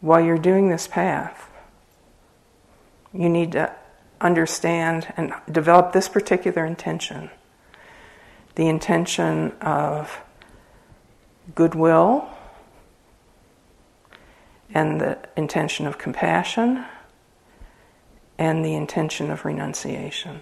while 0.02 0.20
you're 0.20 0.38
doing 0.38 0.70
this 0.70 0.88
path, 0.88 1.50
you 3.14 3.30
need 3.30 3.54
to 3.54 3.74
understand 4.20 5.14
and 5.16 5.34
develop 5.50 5.94
this 5.94 6.10
particular 6.10 6.66
intention 6.66 7.30
the 8.56 8.68
intention 8.70 9.52
of 9.60 10.22
goodwill 11.54 12.28
and 14.74 15.00
the 15.00 15.18
intention 15.38 15.86
of 15.86 15.98
compassion 15.98 16.84
and 18.38 18.66
the 18.66 18.74
intention 18.74 19.32
of 19.32 19.46
renunciation. 19.46 20.42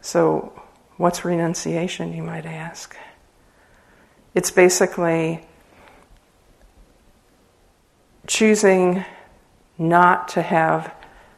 So, 0.00 0.52
what's 0.96 1.24
renunciation, 1.24 2.12
you 2.12 2.22
might 2.22 2.46
ask? 2.46 2.96
It's 4.34 4.50
basically 4.50 5.44
choosing 8.26 9.04
not 9.76 10.28
to 10.28 10.42
have 10.42 10.94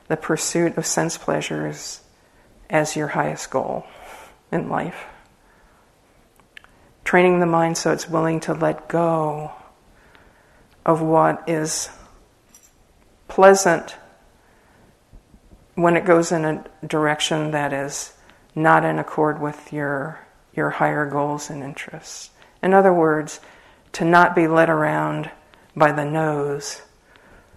the 0.08 0.16
pursuit 0.16 0.76
of 0.76 0.84
sense 0.84 1.16
pleasures 1.16 2.00
as 2.68 2.96
your 2.96 3.08
highest 3.08 3.50
goal 3.50 3.86
in 4.50 4.68
life. 4.68 5.06
Training 7.12 7.40
the 7.40 7.46
mind 7.46 7.76
so 7.76 7.92
it's 7.92 8.08
willing 8.08 8.40
to 8.40 8.54
let 8.54 8.88
go 8.88 9.52
of 10.86 11.02
what 11.02 11.46
is 11.46 11.90
pleasant 13.28 13.96
when 15.74 15.94
it 15.94 16.06
goes 16.06 16.32
in 16.32 16.46
a 16.46 16.64
direction 16.86 17.50
that 17.50 17.70
is 17.74 18.14
not 18.54 18.86
in 18.86 18.98
accord 18.98 19.42
with 19.42 19.74
your, 19.74 20.20
your 20.54 20.70
higher 20.70 21.04
goals 21.04 21.50
and 21.50 21.62
interests. 21.62 22.30
In 22.62 22.72
other 22.72 22.94
words, 22.94 23.40
to 23.92 24.06
not 24.06 24.34
be 24.34 24.48
led 24.48 24.70
around 24.70 25.30
by 25.76 25.92
the 25.92 26.06
nose 26.06 26.80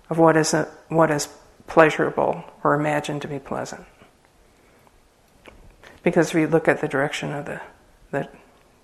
of 0.09 0.17
what 0.17 0.35
is, 0.35 0.53
a, 0.53 0.69
what 0.89 1.09
is 1.09 1.29
pleasurable 1.65 2.43
or 2.61 2.73
imagined 2.73 3.21
to 3.21 3.29
be 3.29 3.39
pleasant. 3.39 3.85
Because 6.03 6.31
if 6.31 6.35
you 6.35 6.47
look 6.47 6.67
at 6.67 6.81
the 6.81 6.89
direction 6.89 7.31
of 7.31 7.45
the, 7.45 7.61
the 8.11 8.27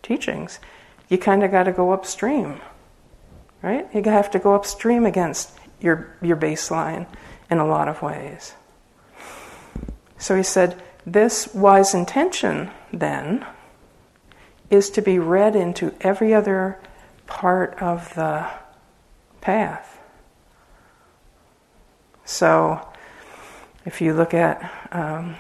teachings, 0.02 0.60
you 1.10 1.18
kind 1.18 1.44
of 1.44 1.52
got 1.52 1.64
to 1.64 1.72
go 1.72 1.92
upstream, 1.92 2.60
right? 3.62 3.88
You 3.94 4.02
have 4.04 4.32
to 4.32 4.40
go 4.40 4.56
upstream 4.56 5.06
against 5.06 5.58
your, 5.80 6.16
your 6.22 6.38
baseline 6.38 7.08
in 7.50 7.58
a 7.58 7.66
lot 7.66 7.88
of 7.88 8.02
ways. 8.02 8.54
So 10.18 10.36
he 10.36 10.44
said, 10.44 10.82
this 11.06 11.54
wise 11.54 11.94
intention, 11.94 12.70
then, 12.94 13.46
is 14.70 14.90
to 14.92 15.02
be 15.02 15.18
read 15.20 15.56
into 15.56 15.94
every 16.02 16.34
other 16.34 16.80
part 17.26 17.82
of 17.82 18.14
the 18.16 18.48
path. 19.42 20.00
So, 22.24 22.88
if 23.84 24.00
you 24.00 24.14
look 24.14 24.34
at 24.34 24.72
um, 24.92 25.36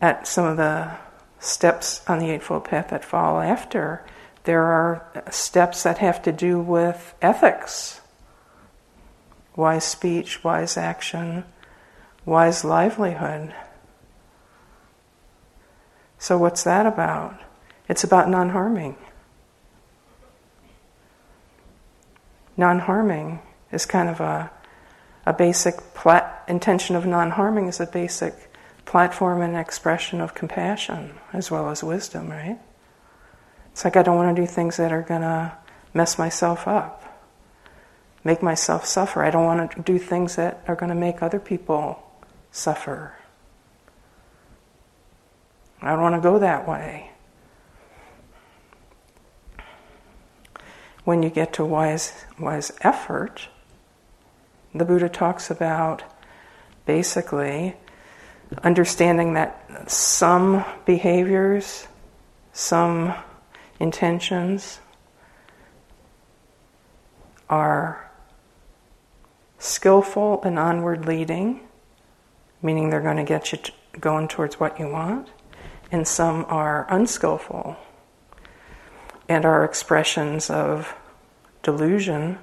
at 0.00 0.26
some 0.26 0.44
of 0.44 0.56
the 0.58 0.90
steps 1.44 2.02
on 2.08 2.18
the 2.18 2.30
Eightfold 2.30 2.64
Path 2.64 2.88
that 2.88 3.04
fall 3.04 3.40
after, 3.40 4.04
there 4.44 4.62
are 4.62 5.06
steps 5.30 5.82
that 5.82 5.98
have 5.98 6.22
to 6.22 6.32
do 6.32 6.60
with 6.60 7.14
ethics, 7.22 8.00
wise 9.56 9.84
speech, 9.84 10.44
wise 10.44 10.76
action, 10.76 11.44
wise 12.24 12.64
livelihood. 12.64 13.54
So, 16.18 16.38
what's 16.38 16.64
that 16.64 16.86
about? 16.86 17.40
It's 17.88 18.04
about 18.04 18.28
non 18.28 18.50
harming. 18.50 18.96
Non 22.56 22.78
harming 22.78 23.40
is 23.72 23.84
kind 23.84 24.08
of 24.08 24.20
a, 24.20 24.50
a 25.26 25.32
basic 25.32 25.76
plat- 25.94 26.44
intention 26.48 26.96
of 26.96 27.04
non 27.04 27.32
harming 27.32 27.68
is 27.68 27.80
a 27.80 27.86
basic 27.86 28.50
platform 28.84 29.40
and 29.40 29.56
expression 29.56 30.20
of 30.20 30.34
compassion 30.34 31.14
as 31.32 31.50
well 31.50 31.70
as 31.70 31.82
wisdom, 31.82 32.30
right? 32.30 32.58
It's 33.72 33.84
like 33.84 33.96
I 33.96 34.02
don't 34.02 34.16
want 34.16 34.36
to 34.36 34.42
do 34.42 34.46
things 34.46 34.76
that 34.76 34.92
are 34.92 35.02
going 35.02 35.22
to 35.22 35.56
mess 35.92 36.18
myself 36.18 36.68
up, 36.68 37.02
make 38.22 38.42
myself 38.42 38.84
suffer. 38.86 39.24
I 39.24 39.30
don't 39.30 39.44
want 39.44 39.72
to 39.72 39.82
do 39.82 39.98
things 39.98 40.36
that 40.36 40.62
are 40.68 40.76
going 40.76 40.90
to 40.90 40.94
make 40.94 41.22
other 41.22 41.40
people 41.40 42.02
suffer. 42.52 43.14
I 45.82 45.90
don't 45.90 46.02
want 46.02 46.14
to 46.14 46.20
go 46.20 46.38
that 46.38 46.68
way. 46.68 47.10
When 51.04 51.22
you 51.22 51.28
get 51.28 51.52
to 51.54 51.64
wise, 51.64 52.24
wise 52.38 52.72
effort, 52.80 53.48
the 54.74 54.84
Buddha 54.84 55.08
talks 55.08 55.50
about 55.50 56.02
basically 56.86 57.76
understanding 58.62 59.34
that 59.34 59.90
some 59.90 60.64
behaviors, 60.84 61.86
some 62.52 63.14
intentions 63.80 64.80
are 67.50 68.10
skillful 69.58 70.42
and 70.42 70.58
onward 70.58 71.06
leading, 71.06 71.60
meaning 72.62 72.90
they're 72.90 73.00
going 73.00 73.16
to 73.16 73.24
get 73.24 73.52
you 73.52 73.58
going 74.00 74.28
towards 74.28 74.58
what 74.58 74.78
you 74.78 74.88
want 74.88 75.28
and 75.94 76.08
some 76.08 76.44
are 76.48 76.86
unskillful 76.90 77.76
and 79.28 79.44
are 79.44 79.64
expressions 79.64 80.50
of 80.50 80.92
delusion, 81.62 82.38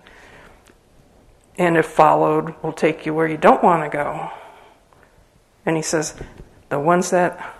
and 1.58 1.76
if 1.76 1.86
followed, 1.86 2.56
will 2.64 2.72
take 2.72 3.06
you 3.06 3.14
where 3.14 3.28
you 3.28 3.36
don't 3.36 3.62
want 3.62 3.84
to 3.84 3.90
go. 3.96 4.30
And 5.66 5.76
he 5.76 5.82
says, 5.82 6.16
the 6.70 6.80
ones 6.80 7.10
that 7.12 7.56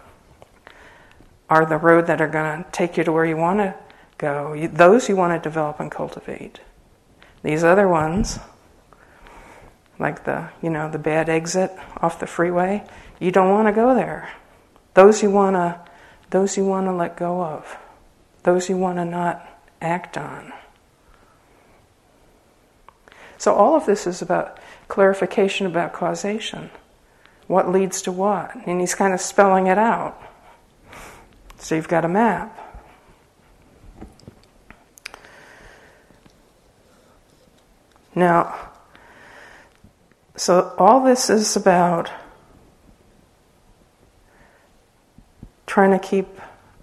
are 1.50 1.66
the 1.66 1.78
road 1.78 2.08
that 2.08 2.22
are 2.22 2.28
going 2.28 2.64
to 2.64 2.72
take 2.72 2.98
you 2.98 3.04
to 3.04 3.12
where 3.12 3.26
you 3.26 3.38
want 3.38 3.60
to 3.60 3.76
go, 4.18 4.68
those 4.72 5.10
you 5.10 5.16
want 5.16 5.34
to 5.34 5.50
develop 5.50 5.80
and 5.80 5.92
cultivate. 5.92 6.62
These 7.44 7.64
other 7.64 7.88
ones, 7.88 8.40
like 10.00 10.24
the 10.24 10.50
you 10.62 10.70
know 10.70 10.90
the 10.90 11.00
bad 11.00 11.28
exit 11.28 11.72
off 11.98 12.20
the 12.20 12.28
freeway, 12.28 12.84
you 13.20 13.32
don't 13.32 13.50
want 13.50 13.68
to 13.68 13.74
go 13.74 13.94
there. 13.94 14.32
Those 14.94 15.22
you 15.22 15.30
want 15.30 15.56
to 15.56 15.80
those 16.30 16.56
you 16.56 16.66
want 16.66 16.88
to 16.88 16.94
let 16.94 17.18
go 17.18 17.44
of. 17.44 17.78
Those 18.44 18.70
you 18.70 18.78
want 18.78 18.98
to 18.98 19.06
not 19.06 19.46
act 19.82 20.18
on. 20.18 20.54
So 23.38 23.54
all 23.54 23.76
of 23.76 23.86
this 23.86 24.08
is 24.08 24.22
about 24.22 24.60
clarification 24.88 25.66
about 25.66 25.94
causation. 25.94 26.70
What 27.52 27.70
leads 27.70 28.04
to 28.04 28.14
what? 28.14 28.56
And 28.66 28.80
he's 28.80 28.96
kind 28.96 29.14
of 29.14 29.20
spelling 29.20 29.68
it 29.68 29.78
out. 29.78 30.18
So 31.58 31.76
you've 31.76 31.90
got 31.90 32.06
a 32.06 32.08
map. 32.08 32.58
Now, 38.16 38.72
so 40.38 40.74
all 40.78 41.04
this 41.04 41.30
is 41.30 41.58
about 41.58 42.10
trying 45.68 45.92
to 45.92 46.00
keep 46.00 46.30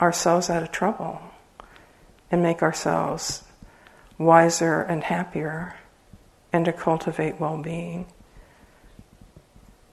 ourselves 0.02 0.50
out 0.50 0.62
of 0.62 0.70
trouble 0.70 1.18
and 2.30 2.42
make 2.42 2.62
ourselves 2.62 3.42
wiser 4.18 4.82
and 4.82 5.02
happier 5.02 5.76
and 6.52 6.66
to 6.66 6.74
cultivate 6.74 7.40
well 7.40 7.56
being 7.56 8.04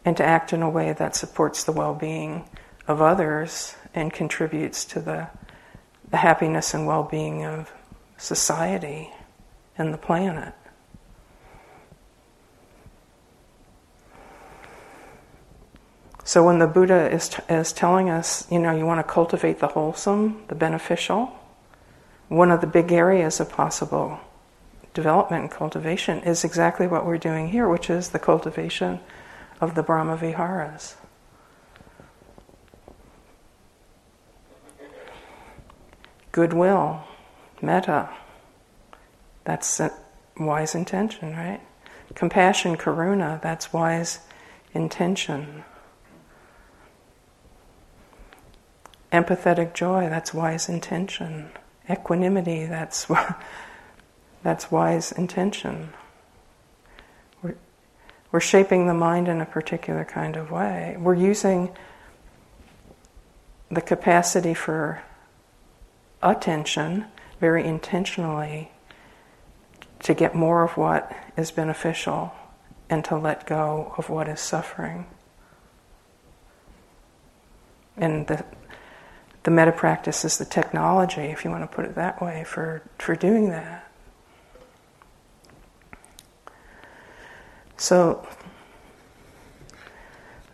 and 0.05 0.15
to 0.15 0.23
act 0.23 0.53
in 0.53 0.61
a 0.61 0.69
way 0.69 0.93
that 0.93 1.15
supports 1.15 1.63
the 1.63 1.71
well 1.71 1.95
being 1.95 2.47
of 2.87 3.01
others 3.01 3.75
and 3.95 4.13
contributes 4.13 4.85
to 4.85 5.01
the, 5.01 5.27
the 6.09 6.17
happiness 6.17 6.73
and 6.73 6.85
well 6.85 7.03
being 7.03 7.43
of 7.43 7.73
society 8.17 9.11
and 9.77 9.91
the 9.91 9.97
planet. 9.97 10.53
So 16.23 16.43
when 16.43 16.59
the 16.59 16.67
Buddha 16.67 17.11
is, 17.11 17.29
t- 17.29 17.43
is 17.49 17.71
telling 17.71 18.09
us, 18.09 18.49
you 18.51 18.57
know, 18.57 18.75
you 18.75 18.85
want 18.85 18.99
to 19.05 19.11
cultivate 19.11 19.59
the 19.59 19.67
wholesome, 19.67 20.43
the 20.47 20.55
beneficial, 20.55 21.31
one 22.29 22.49
of 22.49 22.61
the 22.61 22.67
big 22.67 22.91
areas 22.91 23.39
of 23.39 23.49
possible 23.49 24.19
development 24.95 25.43
and 25.43 25.51
cultivation 25.51 26.21
is 26.21 26.43
exactly 26.43 26.87
what 26.87 27.05
we're 27.05 27.19
doing 27.19 27.49
here, 27.49 27.69
which 27.69 27.91
is 27.91 28.09
the 28.09 28.17
cultivation 28.17 28.99
of 29.61 29.75
the 29.75 29.83
Brahma 29.83 30.17
Viharas. 30.17 30.95
Goodwill, 36.31 37.03
metta, 37.61 38.09
that's 39.45 39.79
wise 40.37 40.75
intention, 40.75 41.31
right? 41.31 41.61
Compassion, 42.13 42.75
karuna, 42.75 43.41
that's 43.41 43.71
wise 43.71 44.19
intention. 44.73 45.63
Empathetic 49.13 49.73
joy, 49.73 50.09
that's 50.09 50.33
wise 50.33 50.67
intention. 50.67 51.51
Equanimity, 51.89 52.65
that's, 52.65 53.07
that's 54.43 54.69
wise 54.69 55.13
intention. 55.13 55.93
We're, 58.31 58.39
shaping 58.39 58.87
the 58.87 58.93
mind 58.93 59.27
in 59.27 59.39
a 59.39 59.45
particular 59.45 60.03
kind 60.03 60.35
of 60.35 60.51
way. 60.51 60.97
We're 60.99 61.15
using 61.15 61.71
the 63.71 63.81
capacity 63.81 64.53
for 64.53 65.01
attention 66.21 67.05
very 67.39 67.63
intentionally 67.63 68.71
to 69.99 70.13
get 70.13 70.35
more 70.35 70.63
of 70.63 70.77
what 70.77 71.11
is 71.37 71.51
beneficial 71.51 72.33
and 72.89 73.03
to 73.05 73.17
let 73.17 73.45
go 73.45 73.93
of 73.97 74.09
what 74.09 74.27
is 74.27 74.39
suffering. 74.39 75.05
And 77.97 78.27
the, 78.27 78.45
the 79.43 79.51
metta 79.51 79.71
practice 79.71 80.25
is 80.25 80.37
the 80.37 80.45
technology, 80.45 81.21
if 81.21 81.45
you 81.45 81.51
want 81.51 81.63
to 81.63 81.73
put 81.73 81.85
it 81.85 81.95
that 81.95 82.21
way, 82.21 82.43
for, 82.45 82.83
for 82.99 83.15
doing 83.15 83.49
that. 83.49 83.84
So, 87.77 88.27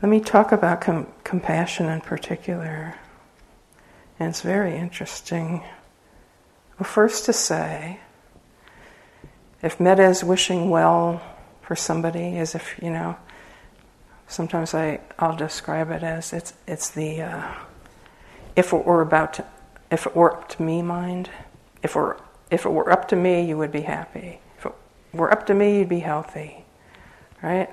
let 0.01 0.09
me 0.09 0.19
talk 0.19 0.51
about 0.51 0.81
com- 0.81 1.07
compassion 1.23 1.87
in 1.87 2.01
particular. 2.01 2.95
And 4.19 4.29
it's 4.29 4.41
very 4.41 4.75
interesting. 4.75 5.63
Well, 6.79 6.87
first 6.87 7.25
to 7.25 7.33
say, 7.33 7.99
if 9.61 9.79
metta 9.79 10.03
is 10.03 10.23
wishing 10.23 10.69
well 10.69 11.21
for 11.61 11.75
somebody, 11.75 12.37
as 12.37 12.55
if 12.55 12.79
you 12.81 12.89
know, 12.89 13.15
sometimes 14.27 14.73
I 14.73 15.01
I'll 15.19 15.35
describe 15.35 15.91
it 15.91 16.03
as 16.03 16.33
it's 16.33 16.53
it's 16.67 16.89
the 16.89 17.21
uh, 17.21 17.53
if 18.55 18.73
it 18.73 18.85
were 18.85 19.01
about 19.01 19.33
to, 19.33 19.45
if 19.91 20.07
it 20.07 20.15
were 20.15 20.33
up 20.33 20.49
to 20.49 20.63
me 20.63 20.81
mind, 20.81 21.29
if 21.83 21.91
it 21.91 21.99
were 21.99 22.19
if 22.49 22.65
it 22.65 22.69
were 22.69 22.91
up 22.91 23.07
to 23.09 23.15
me, 23.15 23.45
you 23.45 23.57
would 23.57 23.71
be 23.71 23.81
happy. 23.81 24.39
If 24.57 24.65
it 24.65 24.73
were 25.13 25.31
up 25.31 25.45
to 25.47 25.53
me, 25.53 25.77
you'd 25.79 25.89
be 25.89 25.99
healthy, 25.99 26.65
right? 27.41 27.69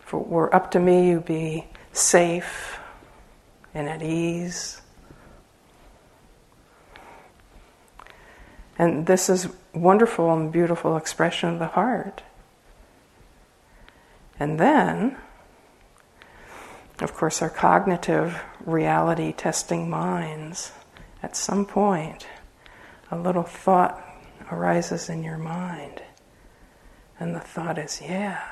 If 0.00 0.12
it 0.12 0.26
were 0.26 0.54
up 0.54 0.70
to 0.72 0.80
me, 0.80 1.08
you'd 1.08 1.24
be 1.24 1.66
safe 1.92 2.78
and 3.74 3.88
at 3.88 4.02
ease. 4.02 4.80
And 8.78 9.06
this 9.06 9.28
is 9.28 9.48
wonderful 9.74 10.32
and 10.32 10.52
beautiful 10.52 10.96
expression 10.96 11.50
of 11.50 11.58
the 11.58 11.66
heart. 11.66 12.22
And 14.38 14.60
then, 14.60 15.16
of 17.00 17.14
course, 17.14 17.40
our 17.40 17.50
cognitive 17.50 18.42
reality 18.64 19.32
testing 19.32 19.88
minds, 19.88 20.72
at 21.22 21.36
some 21.36 21.64
point, 21.64 22.26
a 23.10 23.18
little 23.18 23.42
thought 23.42 24.02
arises 24.50 25.08
in 25.08 25.22
your 25.22 25.38
mind. 25.38 26.02
And 27.18 27.34
the 27.34 27.40
thought 27.40 27.78
is, 27.78 28.00
yeah, 28.02 28.42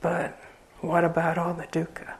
but 0.00 0.40
what 0.80 1.04
about 1.04 1.36
all 1.36 1.52
the 1.52 1.66
dukkha? 1.66 2.14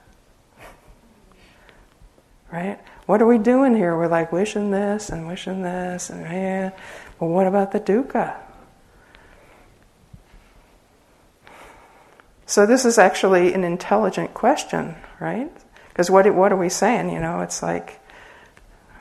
right? 2.52 2.78
What 3.06 3.22
are 3.22 3.26
we 3.26 3.38
doing 3.38 3.74
here? 3.74 3.96
We're 3.96 4.08
like 4.08 4.32
wishing 4.32 4.70
this 4.70 5.08
and 5.08 5.26
wishing 5.26 5.62
this, 5.62 6.10
and 6.10 6.22
yeah. 6.22 6.70
but 7.18 7.26
what 7.26 7.46
about 7.46 7.72
the 7.72 7.80
dukkha? 7.80 8.36
So 12.50 12.66
this 12.66 12.84
is 12.84 12.98
actually 12.98 13.54
an 13.54 13.62
intelligent 13.62 14.34
question, 14.34 14.96
right? 15.20 15.50
Because 15.88 16.10
what 16.10 16.32
what 16.34 16.52
are 16.52 16.56
we 16.56 16.68
saying? 16.68 17.10
You 17.10 17.20
know, 17.20 17.40
it's 17.42 17.62
like 17.62 18.00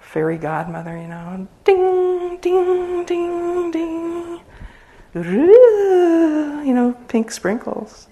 fairy 0.02 0.38
godmother. 0.38 0.96
You 0.96 1.08
know, 1.08 1.48
ding, 1.64 2.38
ding, 2.42 3.06
ding, 3.06 3.72
ding. 3.72 4.40
You 5.14 6.74
know, 6.74 6.98
pink 7.08 7.32
sprinkles. 7.32 8.08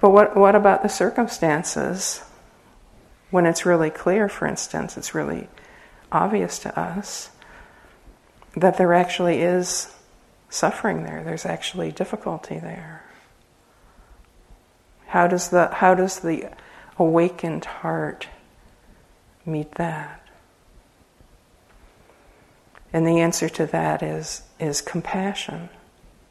But 0.00 0.10
what, 0.10 0.36
what 0.36 0.56
about 0.56 0.82
the 0.82 0.88
circumstances 0.88 2.22
when 3.30 3.46
it's 3.46 3.64
really 3.64 3.88
clear, 3.88 4.28
for 4.28 4.46
instance, 4.48 4.96
it's 4.96 5.14
really 5.14 5.48
obvious 6.10 6.58
to 6.58 6.78
us 6.78 7.30
that 8.56 8.76
there 8.78 8.92
actually 8.92 9.40
is 9.40 9.94
suffering 10.50 11.04
there, 11.04 11.22
there's 11.24 11.46
actually 11.46 11.92
difficulty 11.92 12.58
there. 12.58 13.04
How 15.06 15.28
does 15.28 15.50
the, 15.50 15.68
how 15.68 15.94
does 15.94 16.18
the 16.18 16.48
awakened 16.98 17.64
heart 17.64 18.26
meet 19.46 19.76
that? 19.76 20.21
And 22.92 23.06
the 23.06 23.20
answer 23.20 23.48
to 23.48 23.66
that 23.66 24.02
is, 24.02 24.42
is 24.60 24.80
compassion. 24.80 25.70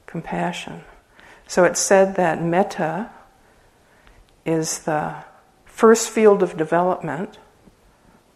Compassion. 0.05 0.83
So 1.47 1.63
it's 1.63 1.79
said 1.79 2.15
that 2.15 2.41
metta 2.41 3.09
is 4.45 4.79
the 4.79 5.15
first 5.65 6.09
field 6.09 6.43
of 6.43 6.57
development 6.57 7.39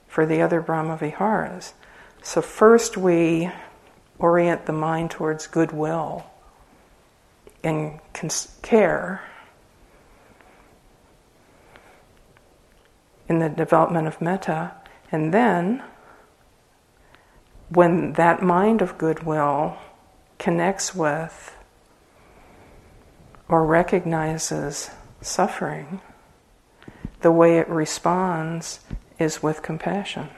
for 0.07 0.25
the 0.25 0.41
other 0.41 0.61
Brahma 0.61 0.97
Viharas. 0.97 1.73
So, 2.21 2.41
first 2.41 2.97
we 2.97 3.51
orient 4.17 4.65
the 4.65 4.73
mind 4.73 5.11
towards 5.11 5.45
goodwill 5.45 6.25
and 7.63 7.99
care 8.61 9.21
in 13.27 13.39
the 13.39 13.49
development 13.49 14.07
of 14.07 14.21
metta, 14.21 14.71
and 15.11 15.33
then 15.33 15.83
when 17.69 18.13
that 18.13 18.41
mind 18.41 18.81
of 18.81 18.97
goodwill 18.97 19.77
connects 20.37 20.93
with 20.93 21.55
or 23.47 23.65
recognizes 23.65 24.89
suffering, 25.21 26.01
the 27.21 27.31
way 27.31 27.57
it 27.57 27.67
responds 27.69 28.79
is 29.19 29.41
with 29.41 29.61
compassion. 29.61 30.29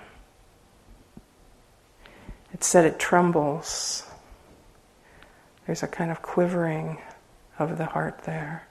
It 2.53 2.63
said 2.63 2.85
it 2.85 2.99
trembles. 2.99 4.03
There's 5.65 5.83
a 5.83 5.87
kind 5.87 6.11
of 6.11 6.21
quivering 6.21 6.97
of 7.59 7.77
the 7.77 7.85
heart 7.87 8.23
there. 8.23 8.67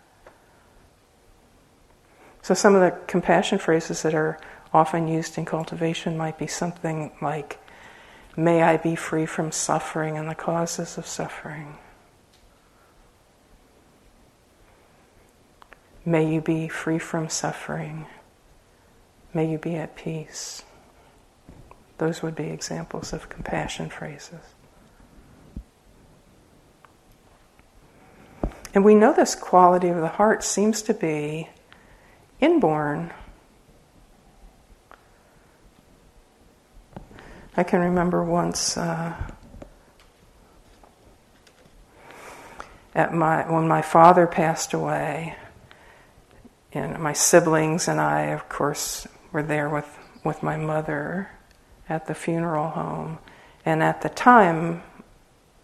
So, 2.43 2.55
some 2.55 2.75
of 2.75 2.81
the 2.81 2.97
compassion 3.07 3.59
phrases 3.59 4.03
that 4.03 4.15
are 4.15 4.39
often 4.73 5.09
used 5.09 5.37
in 5.37 5.45
cultivation 5.45 6.17
might 6.17 6.39
be 6.39 6.47
something 6.47 7.13
like, 7.21 7.59
May 8.37 8.63
I 8.63 8.77
be 8.77 8.95
free 8.95 9.25
from 9.25 9.51
suffering 9.51 10.19
and 10.19 10.29
the 10.29 10.35
causes 10.35 10.99
of 10.99 11.07
suffering. 11.07 11.79
May 16.05 16.33
you 16.33 16.41
be 16.41 16.69
free 16.69 16.99
from 16.99 17.29
suffering. 17.29 18.07
May 19.33 19.51
you 19.51 19.59
be 19.59 19.75
at 19.75 19.97
peace. 19.97 20.63
Those 21.99 22.23
would 22.23 22.37
be 22.37 22.51
examples 22.51 23.13
of 23.13 23.29
compassion 23.29 23.89
phrases. 23.89 24.55
And 28.75 28.85
we 28.85 28.95
know 28.95 29.15
this 29.15 29.35
quality 29.35 29.89
of 29.89 29.97
the 29.97 30.09
heart 30.09 30.45
seems 30.45 30.83
to 30.83 30.93
be 30.93 31.49
inborn. 32.41 33.13
I 37.57 37.65
can 37.65 37.81
remember 37.81 38.23
once 38.23 38.77
uh, 38.77 39.15
at 42.95 43.15
my 43.15 43.51
when 43.51 43.67
my 43.67 43.83
father 43.83 44.27
passed 44.27 44.75
away 44.75 45.37
and 46.77 46.99
my 46.99 47.15
siblings 47.15 47.89
and 47.89 47.99
I, 47.99 48.27
of 48.27 48.49
course, 48.49 49.07
were 49.33 49.43
there 49.43 49.69
with, 49.69 49.99
with 50.25 50.43
my 50.43 50.57
mother 50.57 51.31
at 51.89 52.07
the 52.07 52.15
funeral 52.15 52.69
home. 52.69 53.19
And 53.65 53.83
at 53.83 54.03
the 54.03 54.11
time, 54.11 54.83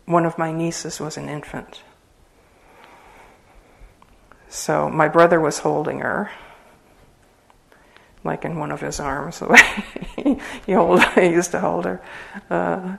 one 0.07 0.25
of 0.25 0.39
my 0.39 0.53
nieces 0.53 1.01
was 1.01 1.19
an 1.19 1.29
infant. 1.29 1.83
So 4.49 4.89
my 4.89 5.09
brother 5.09 5.39
was 5.39 5.59
holding 5.59 6.01
her. 6.01 6.31
Like 8.25 8.45
in 8.45 8.59
one 8.59 8.71
of 8.71 8.81
his 8.81 9.01
arms, 9.01 9.39
the 9.41 9.49
way 9.49 10.39
he, 10.67 10.73
hold, 10.73 11.03
he 11.15 11.27
used 11.27 11.51
to 11.53 11.61
hold 11.61 11.85
her. 11.85 12.03
Uh, 12.51 12.97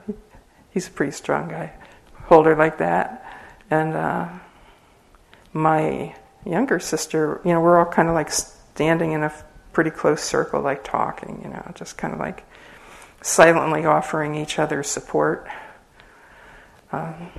he's 0.70 0.88
a 0.88 0.90
pretty 0.90 1.12
strong 1.12 1.48
guy. 1.48 1.72
Hold 2.26 2.46
her 2.46 2.56
like 2.56 2.78
that. 2.78 3.20
And 3.70 3.94
uh, 3.94 4.28
my 5.52 6.14
younger 6.44 6.78
sister, 6.78 7.40
you 7.44 7.52
know, 7.52 7.60
we're 7.60 7.78
all 7.78 7.90
kind 7.90 8.08
of 8.08 8.14
like 8.14 8.30
standing 8.30 9.12
in 9.12 9.22
a 9.22 9.32
pretty 9.72 9.90
close 9.90 10.22
circle, 10.22 10.60
like 10.60 10.84
talking, 10.84 11.40
you 11.42 11.50
know, 11.50 11.72
just 11.74 11.96
kind 11.96 12.12
of 12.14 12.20
like 12.20 12.44
silently 13.22 13.84
offering 13.84 14.34
each 14.34 14.58
other 14.58 14.82
support. 14.82 15.48
Um, 16.92 17.30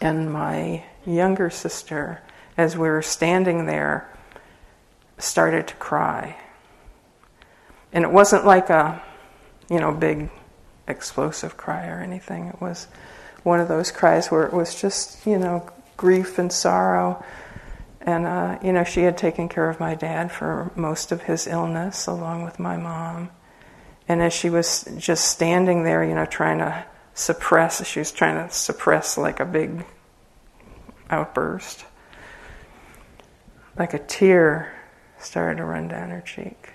and 0.00 0.32
my 0.32 0.84
younger 1.06 1.50
sister, 1.50 2.22
as 2.56 2.76
we 2.76 2.88
were 2.88 3.02
standing 3.02 3.66
there, 3.66 4.12
started 5.18 5.68
to 5.68 5.74
cry. 5.74 6.36
And 7.92 8.04
it 8.04 8.10
wasn't 8.10 8.44
like 8.44 8.70
a, 8.70 9.02
you 9.70 9.80
know, 9.80 9.92
big 9.92 10.30
explosive 10.86 11.56
cry 11.56 11.86
or 11.88 12.00
anything. 12.00 12.46
It 12.46 12.60
was 12.60 12.86
one 13.42 13.60
of 13.60 13.68
those 13.68 13.90
cries 13.90 14.28
where 14.28 14.44
it 14.44 14.52
was 14.52 14.80
just, 14.80 15.26
you 15.26 15.38
know, 15.38 15.68
grief 15.96 16.38
and 16.38 16.52
sorrow. 16.52 17.24
And, 18.00 18.26
uh, 18.26 18.58
you 18.62 18.72
know, 18.72 18.84
she 18.84 19.02
had 19.02 19.18
taken 19.18 19.48
care 19.48 19.68
of 19.68 19.80
my 19.80 19.94
dad 19.94 20.30
for 20.32 20.70
most 20.76 21.12
of 21.12 21.22
his 21.22 21.46
illness, 21.46 22.06
along 22.06 22.44
with 22.44 22.58
my 22.58 22.76
mom. 22.76 23.30
And 24.06 24.22
as 24.22 24.32
she 24.32 24.48
was 24.48 24.88
just 24.96 25.26
standing 25.26 25.84
there, 25.84 26.02
you 26.02 26.14
know, 26.14 26.24
trying 26.24 26.58
to 26.58 26.84
suppress, 27.14 27.84
she 27.86 27.98
was 27.98 28.12
trying 28.12 28.46
to 28.46 28.54
suppress 28.54 29.18
like 29.18 29.40
a 29.40 29.44
big 29.44 29.84
outburst. 31.10 31.84
Like 33.76 33.94
a 33.94 33.98
tear 33.98 34.77
started 35.18 35.58
to 35.58 35.64
run 35.64 35.88
down 35.88 36.10
her 36.10 36.20
cheek. 36.20 36.72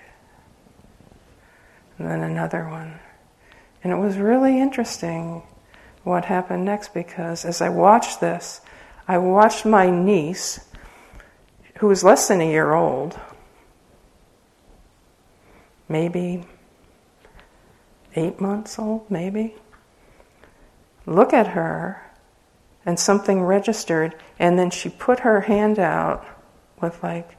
And 1.98 2.08
then 2.08 2.22
another 2.22 2.68
one. 2.68 2.98
And 3.82 3.92
it 3.92 3.96
was 3.96 4.16
really 4.16 4.60
interesting 4.60 5.42
what 6.02 6.26
happened 6.26 6.64
next 6.64 6.94
because 6.94 7.44
as 7.44 7.60
I 7.60 7.68
watched 7.68 8.20
this, 8.20 8.60
I 9.06 9.18
watched 9.18 9.66
my 9.66 9.90
niece, 9.90 10.60
who 11.78 11.88
was 11.88 12.02
less 12.02 12.28
than 12.28 12.40
a 12.40 12.50
year 12.50 12.72
old, 12.72 13.18
maybe 15.88 16.46
eight 18.16 18.40
months 18.40 18.78
old, 18.78 19.10
maybe, 19.10 19.56
look 21.06 21.32
at 21.32 21.48
her 21.48 22.00
and 22.86 22.98
something 22.98 23.42
registered, 23.42 24.14
and 24.38 24.58
then 24.58 24.70
she 24.70 24.88
put 24.88 25.20
her 25.20 25.42
hand 25.42 25.78
out 25.78 26.24
with 26.80 27.02
like 27.02 27.36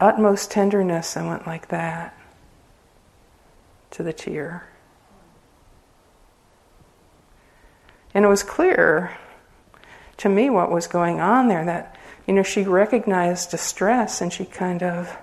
utmost 0.00 0.50
tenderness 0.50 1.16
and 1.16 1.28
went 1.28 1.46
like 1.46 1.68
that 1.68 2.16
to 3.90 4.02
the 4.02 4.12
tear. 4.12 4.68
And 8.14 8.24
it 8.24 8.28
was 8.28 8.42
clear 8.42 9.16
to 10.16 10.28
me 10.28 10.50
what 10.50 10.70
was 10.70 10.86
going 10.86 11.20
on 11.20 11.48
there 11.48 11.64
that, 11.64 11.96
you 12.26 12.34
know, 12.34 12.42
she 12.42 12.62
recognized 12.62 13.50
distress 13.50 14.20
and 14.20 14.32
she 14.32 14.44
kind 14.44 14.82
of 14.82 15.16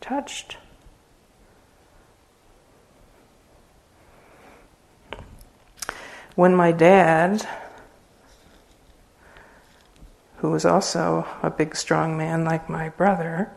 touched. 0.00 0.56
When 6.34 6.54
my 6.54 6.72
dad, 6.72 7.46
who 10.38 10.50
was 10.50 10.64
also 10.64 11.26
a 11.42 11.50
big, 11.50 11.74
strong 11.74 12.16
man 12.16 12.44
like 12.44 12.68
my 12.68 12.88
brother, 12.90 13.50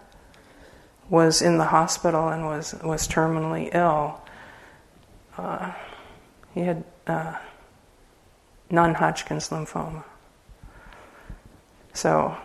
was 1.10 1.42
in 1.42 1.58
the 1.58 1.66
hospital 1.66 2.30
and 2.30 2.46
was, 2.46 2.74
was 2.84 3.08
terminally 3.08 3.74
ill. 3.74 4.20
Uh, 5.38 5.72
he 6.54 6.62
had 6.62 6.84
uh, 7.06 7.36
non 8.70 8.96
Hodgkin's 8.96 9.50
lymphoma. 9.50 10.04
So, 11.94 12.36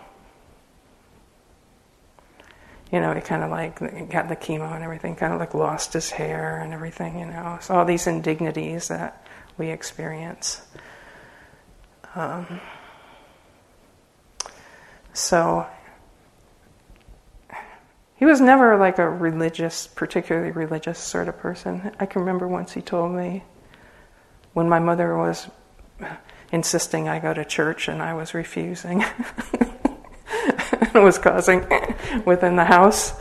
you 2.93 3.01
know, 3.01 3.15
he 3.15 3.21
kind 3.21 3.43
of 3.43 3.51
like 3.51 3.79
got 4.11 4.29
the 4.29 4.37
chemo 4.37 4.75
and 4.75 4.85
everything, 4.85 5.17
kind 5.17 5.33
of 5.33 5.41
like 5.41 5.55
lost 5.55 5.93
his 5.93 6.11
hair 6.11 6.59
and 6.59 6.73
everything, 6.73 7.21
you 7.21 7.27
know. 7.27 7.59
So, 7.61 7.75
all 7.77 7.85
these 7.85 8.07
indignities 8.07 8.89
that 8.89 9.27
we 9.57 9.71
experience. 9.71 10.61
Um, 12.15 12.61
so 15.17 15.67
he 18.17 18.25
was 18.25 18.41
never 18.41 18.77
like 18.77 18.99
a 18.99 19.09
religious, 19.09 19.87
particularly 19.87 20.51
religious 20.51 20.99
sort 20.99 21.29
of 21.29 21.39
person. 21.39 21.93
I 21.99 22.07
can 22.07 22.21
remember 22.21 22.49
once 22.49 22.73
he 22.73 22.83
told 22.83 23.13
me 23.13 23.45
when 24.53 24.69
my 24.69 24.79
mother 24.79 25.17
was 25.17 25.49
insisting 26.53 27.09
I 27.09 27.19
go 27.19 27.35
to 27.35 27.45
church 27.45 27.89
and 27.89 28.03
I 28.03 28.15
was 28.15 28.35
refusing. 28.35 29.03
it 30.31 30.95
was 30.95 31.19
causing 31.19 31.67
within 32.25 32.57
the 32.57 32.65
house. 32.65 33.13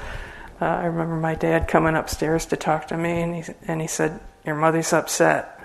Uh, 0.61 0.65
I 0.65 0.85
remember 0.85 1.17
my 1.17 1.35
dad 1.35 1.67
coming 1.67 1.95
upstairs 1.95 2.45
to 2.47 2.55
talk 2.55 2.87
to 2.87 2.97
me, 2.97 3.21
and 3.21 3.35
he 3.35 3.43
and 3.67 3.81
he 3.81 3.87
said, 3.87 4.21
"Your 4.45 4.55
mother's 4.55 4.93
upset." 4.93 5.55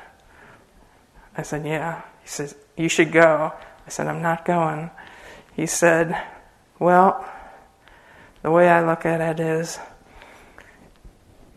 I 1.36 1.42
said, 1.42 1.64
Yeah. 1.64 2.02
He 2.22 2.28
says, 2.28 2.54
You 2.76 2.88
should 2.88 3.12
go. 3.12 3.52
I 3.86 3.90
said, 3.90 4.06
I'm 4.06 4.22
not 4.22 4.44
going. 4.44 4.90
He 5.60 5.66
said, 5.66 6.16
Well, 6.78 7.22
the 8.40 8.50
way 8.50 8.66
I 8.66 8.82
look 8.82 9.04
at 9.04 9.20
it 9.20 9.40
is 9.40 9.78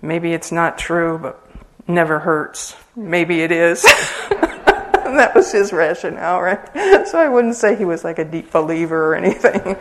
maybe 0.01 0.33
it's 0.33 0.51
not 0.51 0.77
true, 0.77 1.17
but 1.17 1.41
never 1.87 2.19
hurts. 2.19 2.75
Maybe 2.97 3.43
it 3.43 3.53
is. 3.53 3.81
that 4.29 5.31
was 5.33 5.53
his 5.53 5.71
rationale, 5.71 6.41
right? 6.41 7.07
So 7.07 7.17
I 7.17 7.29
wouldn't 7.29 7.55
say 7.55 7.77
he 7.77 7.85
was 7.85 8.03
like 8.03 8.19
a 8.19 8.25
deep 8.25 8.51
believer 8.51 9.13
or 9.13 9.15
anything. 9.15 9.77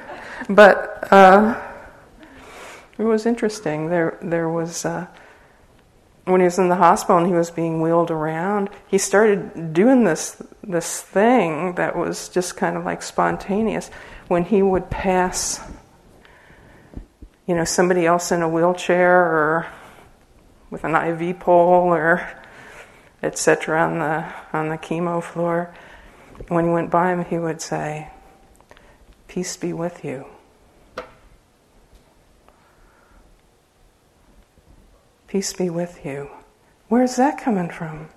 but 0.50 1.10
uh, 1.10 1.58
it 2.98 3.04
was 3.04 3.24
interesting. 3.24 3.88
There, 3.88 4.18
there 4.20 4.50
was. 4.50 4.84
Uh, 4.84 5.06
when 6.24 6.40
he 6.40 6.44
was 6.44 6.58
in 6.58 6.68
the 6.68 6.76
hospital 6.76 7.18
and 7.18 7.26
he 7.26 7.32
was 7.32 7.50
being 7.50 7.80
wheeled 7.80 8.10
around, 8.10 8.70
he 8.86 8.98
started 8.98 9.72
doing 9.72 10.04
this 10.04 10.40
this 10.62 11.02
thing 11.02 11.74
that 11.74 11.96
was 11.96 12.28
just 12.28 12.56
kind 12.56 12.76
of 12.76 12.84
like 12.84 13.02
spontaneous. 13.02 13.90
When 14.28 14.44
he 14.44 14.62
would 14.62 14.88
pass, 14.88 15.60
you 17.46 17.54
know, 17.54 17.64
somebody 17.64 18.06
else 18.06 18.30
in 18.30 18.42
a 18.42 18.48
wheelchair 18.48 19.20
or 19.20 19.66
with 20.70 20.84
an 20.84 20.94
IV 20.94 21.40
pole 21.40 21.92
or 21.92 22.26
etc. 23.22 23.80
on 23.82 23.98
the 23.98 24.32
on 24.52 24.68
the 24.68 24.78
chemo 24.78 25.22
floor, 25.22 25.74
when 26.48 26.64
he 26.64 26.70
went 26.70 26.90
by 26.90 27.12
him, 27.12 27.24
he 27.24 27.38
would 27.38 27.60
say, 27.60 28.10
"Peace 29.26 29.56
be 29.56 29.72
with 29.72 30.04
you." 30.04 30.26
Peace 35.32 35.54
be 35.54 35.70
with 35.70 36.04
you. 36.04 36.28
Where's 36.88 37.16
that 37.16 37.40
coming 37.40 37.70
from? 37.70 38.10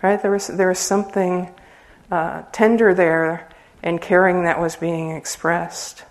Right? 0.00 0.22
There 0.22 0.30
was, 0.30 0.46
there 0.46 0.68
was 0.68 0.78
something 0.78 1.52
uh, 2.08 2.42
tender 2.52 2.94
there 2.94 3.48
and 3.82 4.00
caring 4.00 4.44
that 4.44 4.60
was 4.60 4.76
being 4.76 5.10
expressed. 5.10 6.04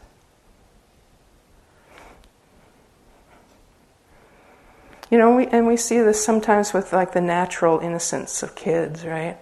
You 5.10 5.18
know, 5.18 5.34
we, 5.34 5.48
and 5.48 5.66
we 5.66 5.78
see 5.78 6.00
this 6.00 6.22
sometimes 6.22 6.74
with 6.74 6.92
like 6.92 7.14
the 7.14 7.22
natural 7.22 7.80
innocence 7.80 8.44
of 8.44 8.56
kids, 8.56 9.06
right? 9.06 9.38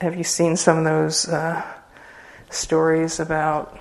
Have 0.00 0.16
you 0.16 0.24
seen 0.24 0.56
some 0.56 0.78
of 0.78 0.84
those 0.84 1.28
uh, 1.28 1.64
stories 2.50 3.20
about 3.20 3.78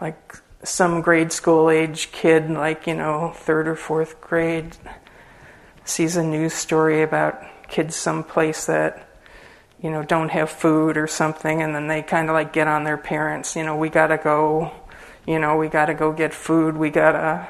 like 0.00 0.41
some 0.62 1.00
grade 1.00 1.32
school 1.32 1.70
age 1.70 2.12
kid, 2.12 2.50
like, 2.50 2.86
you 2.86 2.94
know, 2.94 3.32
third 3.34 3.66
or 3.66 3.76
fourth 3.76 4.20
grade, 4.20 4.76
sees 5.84 6.16
a 6.16 6.22
news 6.22 6.54
story 6.54 7.02
about 7.02 7.42
kids 7.68 7.96
someplace 7.96 8.66
that, 8.66 9.08
you 9.80 9.90
know, 9.90 10.02
don't 10.02 10.28
have 10.28 10.50
food 10.50 10.96
or 10.96 11.06
something, 11.06 11.62
and 11.62 11.74
then 11.74 11.88
they 11.88 12.02
kind 12.02 12.28
of 12.28 12.34
like 12.34 12.52
get 12.52 12.68
on 12.68 12.84
their 12.84 12.98
parents, 12.98 13.56
you 13.56 13.64
know, 13.64 13.76
we 13.76 13.88
gotta 13.88 14.18
go, 14.18 14.70
you 15.26 15.38
know, 15.38 15.56
we 15.56 15.68
gotta 15.68 15.94
go 15.94 16.12
get 16.12 16.32
food, 16.32 16.76
we 16.76 16.90
gotta, 16.90 17.48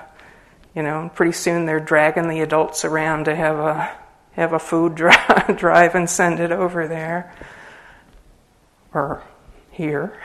you 0.75 0.83
know, 0.83 1.11
pretty 1.15 1.33
soon 1.33 1.67
they're 1.67 1.81
dragging 1.81 2.29
the 2.29 2.41
adults 2.41 2.85
around 2.85 3.25
to 3.27 3.35
have 3.35 3.59
a 3.59 3.97
have 4.33 4.55
a 4.55 4.59
food 4.59 4.95
drive 5.57 5.95
and 5.95 6.09
send 6.09 6.41
it 6.41 6.51
over 6.51 6.89
there 6.89 7.35
or 8.95 9.23
here. 9.71 10.19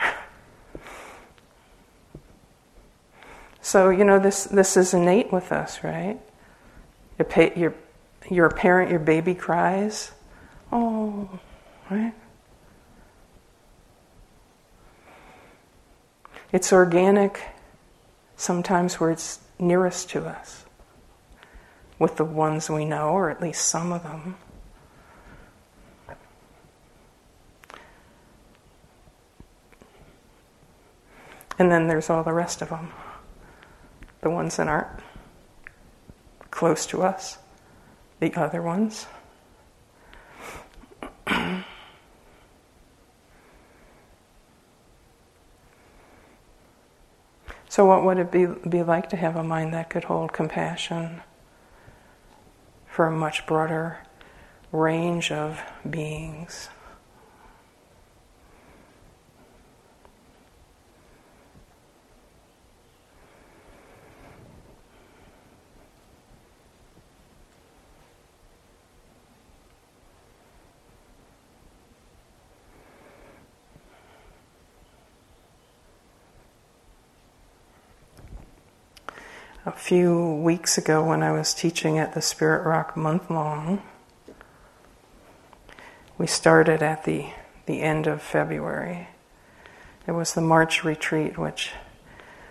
So, 3.68 3.90
you 3.90 4.06
know, 4.06 4.18
this, 4.18 4.46
this 4.46 4.78
is 4.78 4.94
innate 4.94 5.34
with 5.34 5.52
us, 5.52 5.84
right? 5.84 6.18
You're, 7.20 7.52
you're, 7.58 7.76
you're 8.30 8.50
parent, 8.50 8.90
your 8.90 9.00
baby 9.02 9.36
cries. 9.36 10.14
Oh, 10.72 11.38
right? 11.90 12.14
It's 16.54 16.72
organic 16.72 17.42
sometimes 18.38 19.02
where 19.02 19.12
it's 19.12 19.42
nearest 19.60 20.10
to 20.12 20.26
us, 20.26 20.64
with 22.00 22.16
the 22.16 22.24
ones 22.24 22.70
we 22.70 22.86
know, 22.86 23.10
or 23.10 23.30
at 23.30 23.42
least 23.42 23.68
some 23.68 23.92
of 23.92 24.02
them. 24.02 24.38
And 31.60 31.70
then 31.70 31.88
there's 31.88 32.10
all 32.10 32.24
the 32.24 32.32
rest 32.32 32.62
of 32.62 32.70
them, 32.70 32.94
the 34.28 34.34
ones 34.34 34.58
that 34.58 34.68
aren't 34.68 35.00
close 36.52 36.86
to 36.86 37.02
us, 37.02 37.38
the 38.20 38.34
other 38.36 38.62
ones. 38.62 39.08
so, 47.70 47.86
what 47.86 48.04
would 48.04 48.18
it 48.18 48.30
be, 48.30 48.48
be 48.68 48.84
like 48.84 49.08
to 49.12 49.16
have 49.16 49.38
a 49.38 49.44
mind 49.44 49.74
that 49.74 49.90
could 49.90 50.04
hold 50.04 50.34
compassion 50.34 51.22
for 52.86 53.08
a 53.08 53.12
much 53.12 53.48
broader 53.48 54.00
range 54.74 55.32
of 55.32 55.62
beings? 55.90 56.68
Few 79.88 80.34
weeks 80.44 80.78
ago 80.78 81.02
when 81.02 81.24
I 81.24 81.32
was 81.32 81.54
teaching 81.54 81.98
at 81.98 82.14
the 82.14 82.22
Spirit 82.22 82.68
Rock 82.68 82.98
month 82.98 83.30
long. 83.30 83.82
We 86.18 86.28
started 86.28 86.84
at 86.84 87.06
the, 87.06 87.28
the 87.68 87.82
end 87.82 88.06
of 88.06 88.22
February. 88.22 89.08
It 90.06 90.12
was 90.12 90.34
the 90.34 90.42
March 90.42 90.84
retreat, 90.84 91.38
which 91.38 91.72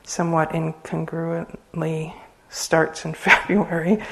somewhat 0.02 0.52
incongruently 0.52 2.14
starts 2.48 3.04
in 3.04 3.12
February, 3.14 4.02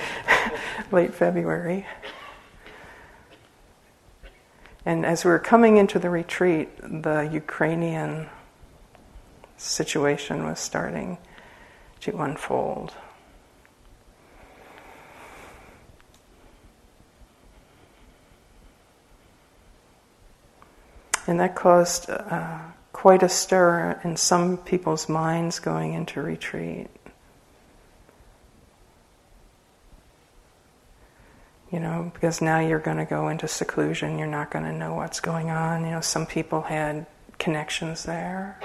late 0.92 1.14
February. 1.14 1.86
And 4.84 5.06
as 5.06 5.24
we 5.24 5.30
were 5.30 5.38
coming 5.38 5.78
into 5.78 5.98
the 5.98 6.10
retreat, 6.10 6.68
the 6.82 7.22
Ukrainian 7.32 8.28
situation 9.56 10.44
was 10.44 10.60
starting 10.60 11.16
to 12.00 12.20
unfold. 12.20 12.92
And 21.26 21.40
that 21.40 21.54
caused 21.54 22.10
uh, 22.10 22.58
quite 22.92 23.22
a 23.22 23.28
stir 23.28 24.00
in 24.04 24.16
some 24.16 24.58
people's 24.58 25.08
minds 25.08 25.58
going 25.58 25.94
into 25.94 26.22
retreat. 26.22 26.88
You 31.72 31.80
know, 31.80 32.10
because 32.14 32.40
now 32.40 32.60
you're 32.60 32.78
going 32.78 32.98
to 32.98 33.04
go 33.04 33.28
into 33.28 33.48
seclusion, 33.48 34.18
you're 34.18 34.28
not 34.28 34.50
going 34.50 34.64
to 34.64 34.72
know 34.72 34.94
what's 34.94 35.18
going 35.20 35.50
on. 35.50 35.84
You 35.84 35.92
know, 35.92 36.00
some 36.00 36.24
people 36.24 36.62
had 36.62 37.06
connections 37.38 38.04
there. 38.04 38.60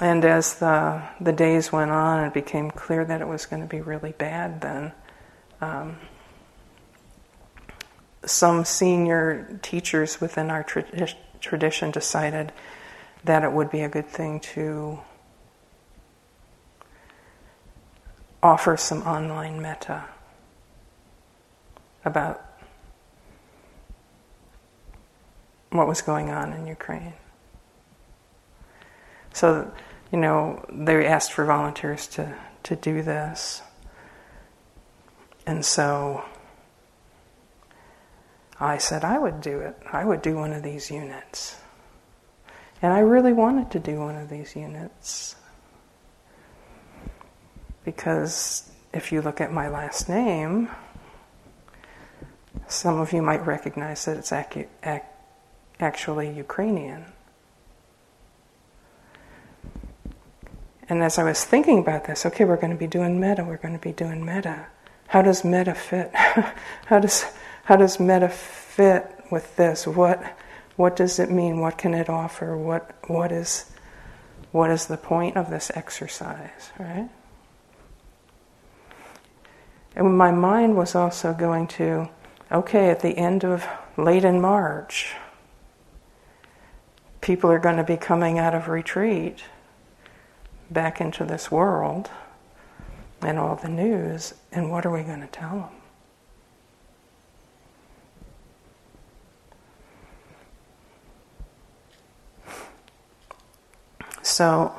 And 0.00 0.24
as 0.24 0.54
the, 0.54 1.02
the 1.20 1.32
days 1.32 1.70
went 1.70 1.90
on, 1.90 2.24
it 2.24 2.32
became 2.32 2.70
clear 2.70 3.04
that 3.04 3.20
it 3.20 3.28
was 3.28 3.46
going 3.46 3.60
to 3.62 3.68
be 3.68 3.80
really 3.80 4.12
bad 4.12 4.60
then. 4.62 4.92
Um, 5.60 5.98
some 8.24 8.64
senior 8.64 9.58
teachers 9.62 10.20
within 10.20 10.50
our 10.50 10.64
tradi- 10.64 11.14
tradition 11.40 11.90
decided 11.90 12.52
that 13.24 13.42
it 13.42 13.52
would 13.52 13.70
be 13.70 13.80
a 13.80 13.88
good 13.88 14.06
thing 14.06 14.40
to 14.40 15.00
offer 18.42 18.76
some 18.76 19.02
online 19.02 19.60
metta 19.60 20.04
about 22.04 22.44
what 25.70 25.86
was 25.86 26.02
going 26.02 26.30
on 26.30 26.52
in 26.52 26.66
Ukraine. 26.66 27.14
So, 29.32 29.72
you 30.10 30.18
know, 30.18 30.64
they 30.70 31.06
asked 31.06 31.32
for 31.32 31.44
volunteers 31.44 32.06
to, 32.08 32.34
to 32.64 32.76
do 32.76 33.02
this. 33.02 33.62
And 35.46 35.64
so 35.64 36.24
I 38.62 38.78
said 38.78 39.04
I 39.04 39.18
would 39.18 39.40
do 39.40 39.58
it. 39.58 39.76
I 39.92 40.04
would 40.04 40.22
do 40.22 40.36
one 40.36 40.52
of 40.52 40.62
these 40.62 40.88
units. 40.88 41.56
And 42.80 42.92
I 42.92 43.00
really 43.00 43.32
wanted 43.32 43.72
to 43.72 43.80
do 43.80 43.98
one 43.98 44.14
of 44.14 44.28
these 44.28 44.54
units. 44.54 45.34
Because 47.84 48.70
if 48.94 49.10
you 49.10 49.20
look 49.20 49.40
at 49.40 49.52
my 49.52 49.68
last 49.68 50.08
name, 50.08 50.68
some 52.68 53.00
of 53.00 53.12
you 53.12 53.20
might 53.20 53.44
recognize 53.44 54.04
that 54.04 54.16
it's 54.16 54.30
acu- 54.30 54.68
ac- 54.84 55.02
actually 55.80 56.30
Ukrainian. 56.30 57.06
And 60.88 61.02
as 61.02 61.18
I 61.18 61.24
was 61.24 61.44
thinking 61.44 61.80
about 61.80 62.04
this, 62.04 62.24
okay, 62.26 62.44
we're 62.44 62.56
going 62.56 62.72
to 62.72 62.78
be 62.78 62.86
doing 62.86 63.18
metta, 63.18 63.44
we're 63.44 63.56
going 63.56 63.74
to 63.74 63.80
be 63.80 63.92
doing 63.92 64.24
metta. 64.24 64.66
How 65.08 65.20
does 65.20 65.44
metta 65.44 65.74
fit? 65.74 66.12
how 66.86 67.00
does 67.00 67.26
how 67.64 67.76
does 67.76 68.00
metta 68.00 68.28
fit 68.28 69.08
with 69.30 69.56
this? 69.56 69.86
What 69.86 70.22
what 70.76 70.96
does 70.96 71.18
it 71.18 71.30
mean? 71.30 71.60
What 71.60 71.78
can 71.78 71.94
it 71.94 72.08
offer? 72.08 72.56
What 72.56 72.94
what 73.08 73.30
is 73.30 73.70
what 74.52 74.70
is 74.70 74.86
the 74.86 74.96
point 74.96 75.36
of 75.36 75.50
this 75.50 75.70
exercise, 75.74 76.70
right? 76.78 77.08
And 79.94 80.16
my 80.16 80.30
mind 80.30 80.76
was 80.76 80.94
also 80.94 81.32
going 81.34 81.66
to, 81.68 82.08
okay, 82.50 82.90
at 82.90 83.00
the 83.00 83.16
end 83.16 83.44
of 83.44 83.66
late 83.96 84.24
in 84.24 84.40
March, 84.40 85.14
people 87.20 87.50
are 87.50 87.58
going 87.58 87.76
to 87.76 87.84
be 87.84 87.96
coming 87.96 88.38
out 88.38 88.54
of 88.54 88.68
retreat 88.68 89.42
back 90.70 91.00
into 91.00 91.24
this 91.24 91.50
world 91.50 92.10
and 93.20 93.38
all 93.38 93.56
the 93.56 93.68
news, 93.68 94.34
and 94.50 94.70
what 94.70 94.84
are 94.84 94.90
we 94.90 95.02
going 95.02 95.20
to 95.20 95.26
tell 95.28 95.50
them? 95.50 95.81
So, 104.22 104.72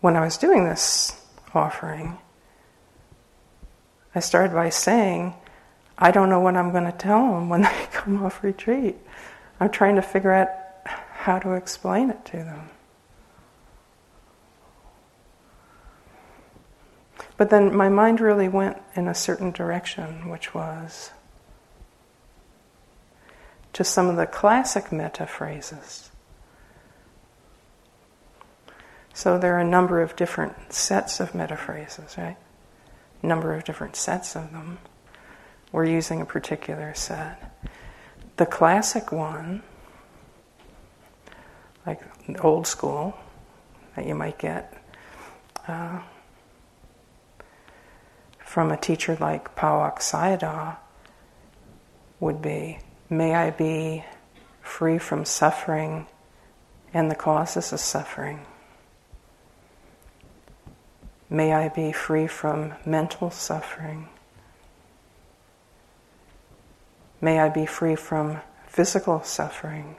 when 0.00 0.16
I 0.16 0.20
was 0.20 0.36
doing 0.36 0.64
this 0.64 1.18
offering, 1.54 2.18
I 4.14 4.20
started 4.20 4.52
by 4.52 4.68
saying, 4.68 5.34
I 5.96 6.10
don't 6.10 6.28
know 6.28 6.40
what 6.40 6.56
I'm 6.56 6.72
going 6.72 6.84
to 6.84 6.92
tell 6.92 7.32
them 7.32 7.48
when 7.48 7.62
they 7.62 7.86
come 7.92 8.22
off 8.22 8.44
retreat. 8.44 8.96
I'm 9.60 9.70
trying 9.70 9.96
to 9.96 10.02
figure 10.02 10.32
out 10.32 10.48
how 10.84 11.38
to 11.38 11.52
explain 11.52 12.10
it 12.10 12.24
to 12.26 12.38
them. 12.38 12.68
But 17.36 17.50
then 17.50 17.74
my 17.74 17.88
mind 17.88 18.20
really 18.20 18.48
went 18.48 18.76
in 18.94 19.08
a 19.08 19.14
certain 19.14 19.52
direction, 19.52 20.28
which 20.28 20.54
was 20.54 21.10
to 23.72 23.84
some 23.84 24.08
of 24.08 24.16
the 24.16 24.26
classic 24.26 24.92
metta 24.92 25.26
phrases. 25.26 26.10
So 29.14 29.38
there 29.38 29.54
are 29.56 29.60
a 29.60 29.64
number 29.64 30.00
of 30.00 30.16
different 30.16 30.72
sets 30.72 31.20
of 31.20 31.34
metta 31.34 31.56
phrases, 31.56 32.16
right? 32.16 32.36
Number 33.22 33.54
of 33.54 33.64
different 33.64 33.96
sets 33.96 34.34
of 34.34 34.52
them. 34.52 34.78
We're 35.70 35.86
using 35.86 36.20
a 36.20 36.26
particular 36.26 36.94
set. 36.94 37.70
The 38.36 38.46
classic 38.46 39.12
one 39.12 39.62
like 41.86 42.00
old 42.40 42.66
school 42.66 43.16
that 43.96 44.06
you 44.06 44.14
might 44.14 44.38
get 44.38 44.72
uh, 45.68 46.00
from 48.38 48.70
a 48.70 48.76
teacher 48.76 49.16
like 49.20 49.54
Pa-Auk 49.56 50.00
Sayadaw 50.00 50.76
would 52.20 52.40
be 52.40 52.78
May 53.12 53.34
I 53.34 53.50
be 53.50 54.06
free 54.62 54.96
from 54.96 55.26
suffering 55.26 56.06
and 56.94 57.10
the 57.10 57.14
causes 57.14 57.70
of 57.70 57.80
suffering. 57.80 58.40
May 61.28 61.52
I 61.52 61.68
be 61.68 61.92
free 61.92 62.26
from 62.26 62.72
mental 62.86 63.30
suffering. 63.30 64.08
May 67.20 67.38
I 67.38 67.50
be 67.50 67.66
free 67.66 67.96
from 67.96 68.40
physical 68.66 69.22
suffering. 69.22 69.96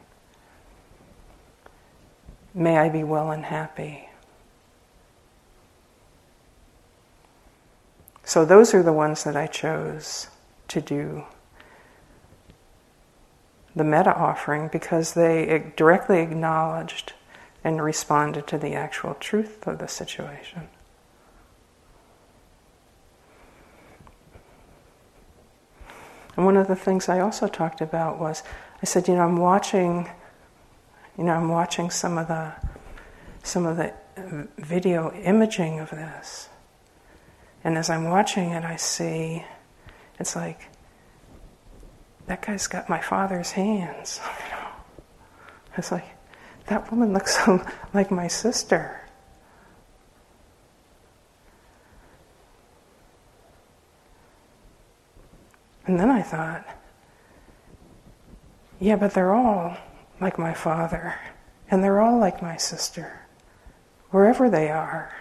May 2.52 2.80
I 2.80 2.90
be 2.90 3.04
well 3.04 3.30
and 3.30 3.46
happy. 3.46 4.10
So, 8.24 8.44
those 8.44 8.74
are 8.74 8.82
the 8.82 8.92
ones 8.92 9.24
that 9.24 9.38
I 9.38 9.46
chose 9.46 10.30
to 10.70 10.82
do 10.82 11.26
the 13.76 13.84
metta 13.84 14.16
offering 14.16 14.68
because 14.68 15.14
they 15.14 15.72
directly 15.76 16.20
acknowledged 16.22 17.14
and 17.64 17.82
responded 17.82 18.46
to 18.48 18.58
the 18.58 18.74
actual 18.74 19.16
truth 19.16 19.66
of 19.68 19.80
the 19.80 19.88
situation. 19.88 20.68
And 26.36 26.46
one 26.46 26.58
of 26.58 26.68
the 26.68 26.76
things 26.76 27.10
I 27.10 27.20
also 27.20 27.48
talked 27.48 27.82
about 27.82 28.20
was 28.20 28.44
I 28.82 28.86
said, 28.86 29.08
you 29.08 29.16
know, 29.16 29.22
I'm 29.22 29.38
watching, 29.38 30.10
you 31.18 31.24
know, 31.24 31.34
I'm 31.34 31.50
watching 31.50 31.90
some 31.90 32.18
of 32.18 32.28
the 32.28 32.54
some 33.44 33.66
of 33.66 33.78
the 33.78 33.94
video 34.58 35.12
imaging 35.14 35.80
of 35.80 35.90
this. 35.90 36.50
And 37.64 37.78
as 37.78 37.90
I'm 37.90 38.06
watching 38.06 38.52
it, 38.52 38.64
I 38.64 38.76
see 38.78 39.44
it's 40.20 40.36
like 40.36 40.70
that 42.28 42.42
guy's 42.46 42.68
got 42.68 42.90
my 42.90 43.02
father's 43.02 43.52
hands. 43.52 44.20
You 44.44 44.52
know, 44.52 44.68
it's 45.78 45.92
like 45.92 46.06
that 46.68 46.90
woman 46.92 47.14
looks 47.14 47.36
so 47.44 47.66
like 47.94 48.12
my 48.12 48.28
sister. 48.28 49.04
And 55.86 56.00
then 56.00 56.10
I 56.10 56.22
thought, 56.22 56.66
yeah, 58.80 58.96
but 58.96 59.14
they're 59.14 59.34
all 59.34 59.78
like 60.22 60.40
my 60.40 60.54
father, 60.54 61.16
and 61.70 61.84
they're 61.84 62.00
all 62.00 62.18
like 62.20 62.42
my 62.42 62.56
sister, 62.56 63.26
wherever 64.12 64.50
they 64.50 64.70
are. 64.70 65.14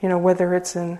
You 0.00 0.08
know, 0.08 0.18
whether 0.18 0.54
it's 0.54 0.74
in 0.74 0.98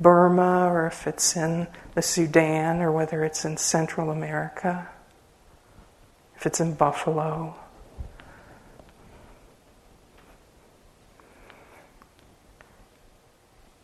Burma 0.00 0.66
or 0.66 0.86
if 0.86 1.06
it's 1.06 1.36
in 1.36 1.66
the 1.94 2.02
Sudan 2.02 2.80
or 2.80 2.92
whether 2.92 3.24
it's 3.24 3.44
in 3.44 3.56
Central 3.56 4.10
America, 4.10 4.88
if 6.36 6.46
it's 6.46 6.60
in 6.60 6.74
Buffalo. 6.74 7.56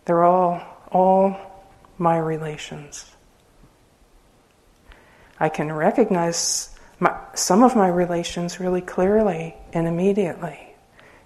They're 0.04 0.24
all 0.24 0.62
all 0.90 1.36
my 1.98 2.16
relations. 2.18 3.10
I 5.40 5.48
can 5.48 5.72
recognize 5.72 6.70
my, 7.00 7.18
some 7.34 7.64
of 7.64 7.74
my 7.74 7.88
relations 7.88 8.60
really 8.60 8.80
clearly 8.80 9.56
and 9.72 9.88
immediately, 9.88 10.74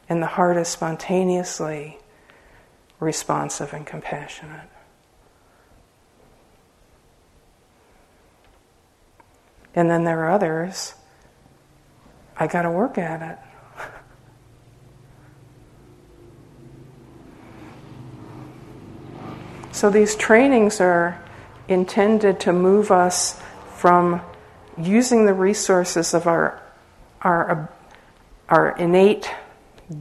and 0.08 0.22
the 0.22 0.26
heart 0.26 0.56
is 0.56 0.68
spontaneously 0.68 1.98
responsive 3.00 3.74
and 3.74 3.86
compassionate. 3.86 4.68
And 9.74 9.88
then 9.88 10.04
there 10.04 10.24
are 10.24 10.30
others, 10.30 10.94
I 12.36 12.46
got 12.46 12.62
to 12.62 12.70
work 12.70 12.98
at 12.98 13.22
it. 13.22 13.38
So 19.72 19.90
these 19.90 20.16
trainings 20.16 20.80
are 20.80 21.22
intended 21.68 22.40
to 22.40 22.52
move 22.52 22.90
us 22.90 23.40
from 23.76 24.20
using 24.76 25.26
the 25.26 25.34
resources 25.34 26.14
of 26.14 26.26
our, 26.26 26.60
our, 27.22 27.70
our 28.48 28.76
innate 28.76 29.30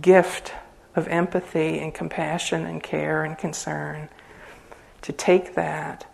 gift 0.01 0.53
of 0.95 1.07
empathy 1.07 1.77
and 1.77 1.93
compassion 1.93 2.65
and 2.65 2.81
care 2.81 3.23
and 3.23 3.37
concern, 3.37 4.09
to 5.03 5.13
take 5.13 5.53
that, 5.53 6.07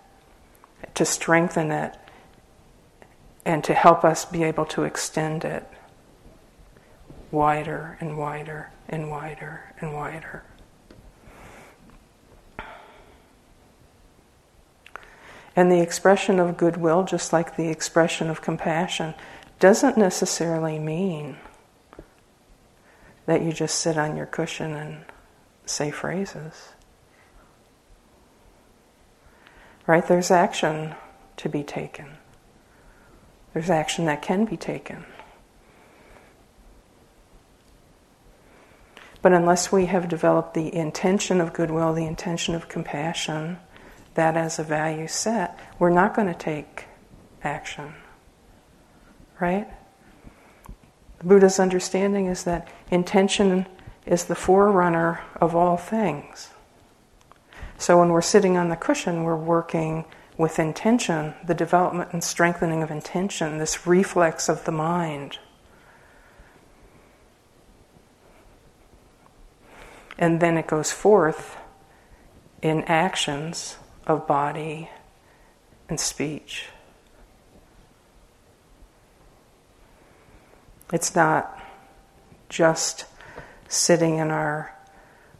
to 0.95 1.05
strengthen 1.05 1.71
it, 1.71 1.95
and 3.45 3.63
to 3.63 3.73
help 3.73 4.03
us 4.03 4.25
be 4.25 4.43
able 4.43 4.65
to 4.65 4.83
extend 4.83 5.43
it 5.43 5.67
wider 7.31 7.97
and 7.99 8.17
wider 8.17 8.71
and 8.87 9.09
wider 9.09 9.73
and 9.79 9.93
wider. 9.93 10.43
And 15.55 15.71
the 15.71 15.81
expression 15.81 16.39
of 16.39 16.57
goodwill, 16.57 17.03
just 17.03 17.31
like 17.31 17.55
the 17.55 17.69
expression 17.69 18.29
of 18.29 18.41
compassion, 18.41 19.13
doesn't 19.59 19.97
necessarily 19.97 20.79
mean 20.79 21.37
that 23.25 23.41
you 23.41 23.51
just 23.51 23.79
sit 23.79 23.97
on 23.97 24.17
your 24.17 24.25
cushion 24.25 24.73
and 24.73 25.05
say 25.65 25.91
phrases. 25.91 26.69
Right? 29.85 30.05
There's 30.07 30.31
action 30.31 30.95
to 31.37 31.49
be 31.49 31.63
taken. 31.63 32.17
There's 33.53 33.69
action 33.69 34.05
that 34.05 34.21
can 34.21 34.45
be 34.45 34.57
taken. 34.57 35.05
But 39.21 39.31
unless 39.31 39.71
we 39.71 39.85
have 39.85 40.09
developed 40.09 40.53
the 40.53 40.73
intention 40.75 41.39
of 41.39 41.53
goodwill, 41.53 41.93
the 41.93 42.05
intention 42.05 42.55
of 42.55 42.67
compassion, 42.67 43.57
that 44.15 44.35
as 44.35 44.59
a 44.59 44.63
value 44.63 45.07
set, 45.07 45.57
we're 45.79 45.89
not 45.89 46.13
going 46.13 46.27
to 46.27 46.33
take 46.33 46.85
action. 47.41 47.93
Right? 49.39 49.67
The 51.19 51.23
Buddha's 51.23 51.59
understanding 51.59 52.25
is 52.25 52.43
that 52.43 52.67
intention 52.91 53.65
is 54.05 54.25
the 54.25 54.35
forerunner 54.35 55.21
of 55.39 55.55
all 55.55 55.77
things. 55.77 56.49
So 57.77 57.99
when 57.99 58.09
we're 58.09 58.21
sitting 58.21 58.57
on 58.57 58.69
the 58.69 58.75
cushion, 58.75 59.23
we're 59.23 59.35
working 59.35 60.05
with 60.37 60.59
intention, 60.59 61.33
the 61.45 61.53
development 61.53 62.11
and 62.11 62.23
strengthening 62.23 62.81
of 62.81 62.89
intention, 62.89 63.57
this 63.57 63.85
reflex 63.85 64.49
of 64.49 64.65
the 64.65 64.71
mind. 64.71 65.37
And 70.17 70.39
then 70.39 70.57
it 70.57 70.67
goes 70.67 70.91
forth 70.91 71.57
in 72.61 72.83
actions 72.83 73.77
of 74.07 74.25
body 74.27 74.89
and 75.89 75.99
speech. 75.99 76.67
It's 80.91 81.15
not 81.15 81.59
just 82.49 83.05
sitting 83.67 84.17
in 84.17 84.29
our 84.29 84.77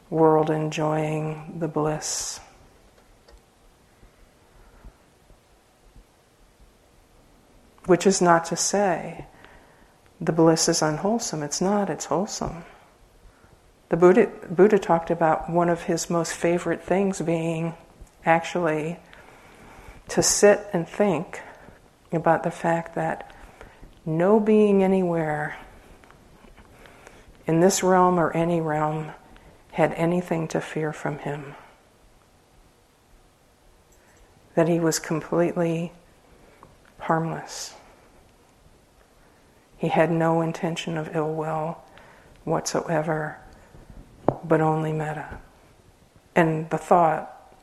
world 0.09 0.49
enjoying 0.49 1.57
the 1.59 1.67
bliss. 1.67 2.39
Which 7.85 8.07
is 8.07 8.21
not 8.21 8.45
to 8.45 8.55
say 8.55 9.25
the 10.21 10.31
bliss 10.31 10.69
is 10.69 10.81
unwholesome. 10.81 11.43
It's 11.43 11.61
not, 11.61 11.89
it's 11.89 12.05
wholesome. 12.05 12.63
The 13.89 13.97
Buddha, 13.97 14.31
Buddha 14.49 14.79
talked 14.79 15.11
about 15.11 15.49
one 15.49 15.69
of 15.69 15.83
his 15.83 16.09
most 16.09 16.33
favorite 16.33 16.81
things 16.81 17.21
being 17.21 17.75
actually 18.25 18.99
to 20.09 20.23
sit 20.23 20.67
and 20.73 20.87
think 20.87 21.41
about 22.11 22.43
the 22.43 22.51
fact 22.51 22.95
that 22.95 23.33
no 24.05 24.39
being 24.39 24.83
anywhere 24.83 25.57
in 27.45 27.59
this 27.59 27.83
realm 27.83 28.19
or 28.19 28.31
any 28.31 28.61
realm 28.61 29.11
had 29.73 29.93
anything 29.93 30.47
to 30.47 30.61
fear 30.61 30.93
from 30.93 31.19
him. 31.19 31.55
That 34.55 34.67
he 34.67 34.79
was 34.79 34.99
completely 34.99 35.91
harmless. 37.03 37.75
He 39.77 39.89
had 39.89 40.11
no 40.11 40.41
intention 40.41 40.97
of 40.97 41.15
ill 41.15 41.33
will 41.33 41.77
whatsoever, 42.45 43.37
but 44.43 44.61
only 44.61 44.93
metta. 44.93 45.39
And 46.35 46.69
the 46.69 46.77
thought 46.77 47.53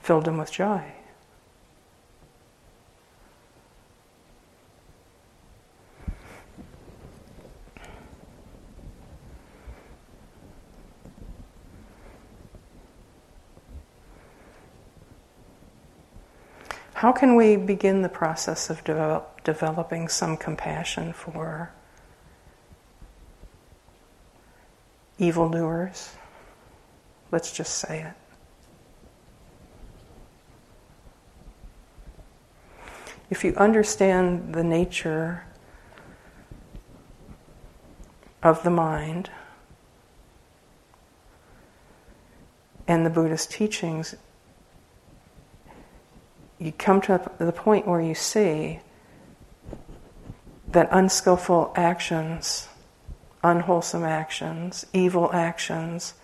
filled 0.00 0.28
him 0.28 0.38
with 0.38 0.52
joy. 0.52 0.84
How 17.06 17.12
can 17.12 17.36
we 17.36 17.54
begin 17.54 18.02
the 18.02 18.08
process 18.08 18.68
of 18.68 18.82
develop, 18.82 19.44
developing 19.44 20.08
some 20.08 20.36
compassion 20.36 21.12
for 21.12 21.70
evildoers? 25.16 26.16
Let's 27.30 27.52
just 27.52 27.78
say 27.78 28.00
it. 28.00 28.12
if 33.30 33.44
you 33.44 33.54
understand 33.54 34.52
the 34.52 34.64
nature 34.64 35.44
of 38.42 38.64
the 38.64 38.70
mind 38.70 39.30
and 42.88 43.06
the 43.06 43.10
Buddhist 43.10 43.52
teachings, 43.52 44.16
you 46.58 46.72
come 46.72 47.00
to 47.02 47.30
the 47.38 47.52
point 47.52 47.86
where 47.86 48.00
you 48.00 48.14
see 48.14 48.80
that 50.68 50.88
unskillful 50.90 51.72
actions, 51.76 52.68
unwholesome 53.42 54.04
actions, 54.04 54.86
evil 54.92 55.30
actions 55.32 56.14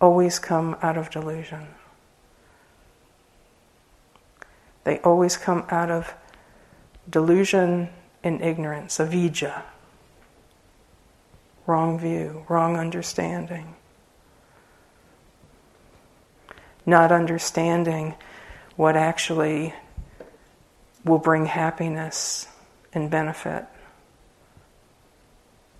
always 0.00 0.38
come 0.38 0.76
out 0.82 0.96
of 0.96 1.10
delusion. 1.10 1.66
They 4.84 4.98
always 4.98 5.36
come 5.36 5.64
out 5.70 5.90
of 5.90 6.14
delusion 7.08 7.88
and 8.22 8.42
ignorance, 8.42 9.00
avidya, 9.00 9.64
wrong 11.66 11.98
view, 11.98 12.44
wrong 12.48 12.76
understanding. 12.76 13.74
Not 16.86 17.10
understanding 17.10 18.14
what 18.76 18.96
actually 18.96 19.74
will 21.04 21.18
bring 21.18 21.46
happiness 21.46 22.48
and 22.92 23.10
benefit, 23.10 23.66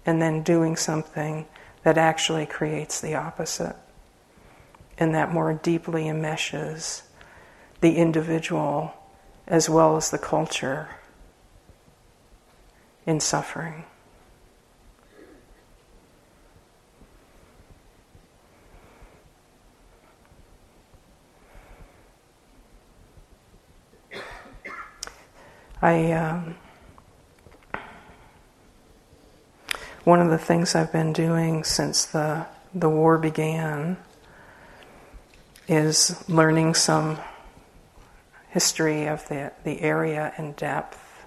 and 0.04 0.20
then 0.20 0.42
doing 0.42 0.76
something 0.76 1.46
that 1.82 1.96
actually 1.98 2.46
creates 2.46 3.00
the 3.00 3.14
opposite 3.14 3.76
and 4.98 5.14
that 5.14 5.32
more 5.32 5.52
deeply 5.54 6.04
enmeshes 6.04 7.02
the 7.80 7.96
individual 7.96 8.94
as 9.46 9.68
well 9.68 9.96
as 9.96 10.10
the 10.10 10.18
culture 10.18 10.88
in 13.06 13.20
suffering. 13.20 13.84
I 25.84 26.12
um, 26.12 26.54
one 30.04 30.22
of 30.22 30.30
the 30.30 30.38
things 30.38 30.74
I've 30.74 30.90
been 30.90 31.12
doing 31.12 31.62
since 31.62 32.06
the 32.06 32.46
the 32.74 32.88
war 32.88 33.18
began 33.18 33.98
is 35.68 36.26
learning 36.26 36.72
some 36.72 37.18
history 38.48 39.08
of 39.08 39.28
the, 39.28 39.52
the 39.64 39.82
area 39.82 40.32
in 40.38 40.52
depth. 40.52 41.26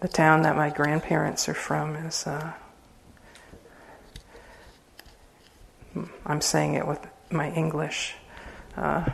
The 0.00 0.08
town 0.08 0.42
that 0.42 0.54
my 0.54 0.68
grandparents 0.68 1.48
are 1.48 1.54
from 1.54 1.96
is, 1.96 2.26
uh, 2.26 2.52
I'm 6.26 6.42
saying 6.42 6.74
it 6.74 6.86
with 6.86 7.00
my 7.30 7.50
English. 7.52 8.16
Uh, 8.76 9.08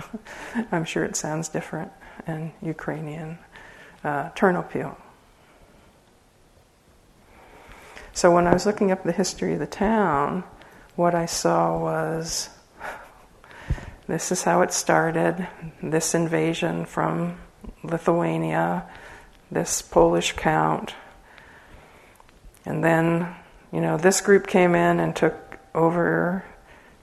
I'm 0.72 0.84
sure 0.84 1.04
it 1.04 1.16
sounds 1.16 1.48
different 1.48 1.92
in 2.26 2.52
Ukrainian. 2.62 3.38
Uh, 4.04 4.30
Ternopil. 4.30 4.96
So 8.12 8.30
when 8.34 8.46
I 8.46 8.52
was 8.52 8.66
looking 8.66 8.90
up 8.90 9.04
the 9.04 9.12
history 9.12 9.54
of 9.54 9.60
the 9.60 9.66
town, 9.66 10.44
what 10.96 11.14
I 11.14 11.26
saw 11.26 11.78
was 11.78 12.50
this 14.06 14.32
is 14.32 14.42
how 14.42 14.62
it 14.62 14.72
started 14.72 15.46
this 15.82 16.14
invasion 16.14 16.84
from 16.84 17.38
Lithuania, 17.82 18.84
this 19.50 19.82
Polish 19.82 20.32
count. 20.32 20.94
And 22.64 22.82
then, 22.82 23.34
you 23.72 23.80
know, 23.80 23.96
this 23.96 24.20
group 24.20 24.46
came 24.46 24.74
in 24.74 25.00
and 25.00 25.14
took 25.16 25.58
over 25.74 26.44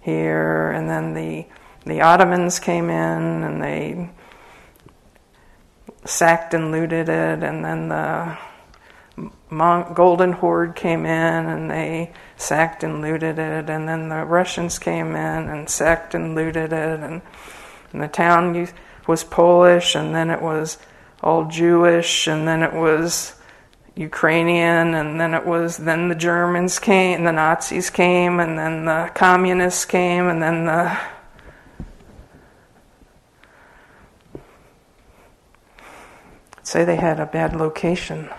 here, 0.01 0.71
and 0.71 0.89
then 0.89 1.13
the 1.13 1.45
the 1.89 2.01
Ottomans 2.01 2.59
came 2.59 2.89
in 2.89 3.43
and 3.43 3.61
they 3.61 4.09
sacked 6.05 6.53
and 6.53 6.71
looted 6.71 7.09
it, 7.09 7.43
and 7.43 7.65
then 7.65 7.89
the 7.89 8.37
Golden 9.49 10.31
Horde 10.31 10.75
came 10.75 11.05
in 11.05 11.45
and 11.45 11.69
they 11.69 12.13
sacked 12.37 12.83
and 12.83 13.01
looted 13.01 13.37
it, 13.37 13.69
and 13.69 13.87
then 13.87 14.09
the 14.09 14.23
Russians 14.23 14.79
came 14.79 15.09
in 15.09 15.49
and 15.49 15.69
sacked 15.69 16.13
and 16.15 16.35
looted 16.35 16.71
it, 16.71 16.99
and, 16.99 17.21
and 17.91 18.01
the 18.01 18.07
town 18.07 18.67
was 19.07 19.23
Polish, 19.23 19.95
and 19.95 20.15
then 20.15 20.29
it 20.29 20.41
was 20.41 20.77
all 21.21 21.45
Jewish, 21.45 22.27
and 22.27 22.47
then 22.47 22.63
it 22.63 22.73
was 22.73 23.35
Ukrainian, 23.95 24.93
and 24.93 25.19
then 25.19 25.33
it 25.33 25.45
was 25.45 25.77
then 25.77 26.07
the 26.07 26.15
Germans 26.15 26.79
came, 26.79 27.25
the 27.25 27.33
Nazis 27.33 27.89
came, 27.89 28.39
and 28.39 28.57
then 28.57 28.85
the 28.85 29.11
communists 29.13 29.83
came, 29.83 30.27
and 30.27 30.41
then 30.41 30.65
the 30.65 30.97
say 36.69 36.85
they 36.85 36.97
had 36.97 37.19
a 37.19 37.25
bad 37.25 37.55
location. 37.55 38.29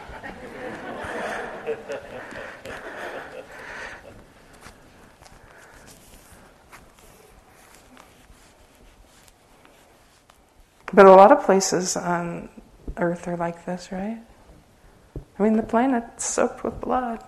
But 10.92 11.06
a 11.06 11.10
lot 11.10 11.32
of 11.32 11.44
places 11.44 11.96
on 11.96 12.48
Earth 12.96 13.26
are 13.26 13.36
like 13.36 13.66
this, 13.66 13.90
right? 13.90 14.20
I 15.36 15.42
mean, 15.42 15.54
the 15.54 15.64
planet's 15.64 16.24
soaked 16.24 16.62
with 16.62 16.80
blood. 16.80 17.24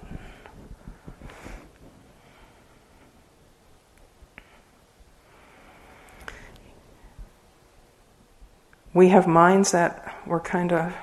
We 8.94 9.08
have 9.08 9.26
minds 9.26 9.72
that 9.72 10.11
were 10.26 10.40
kind 10.40 10.72
of 10.72 10.94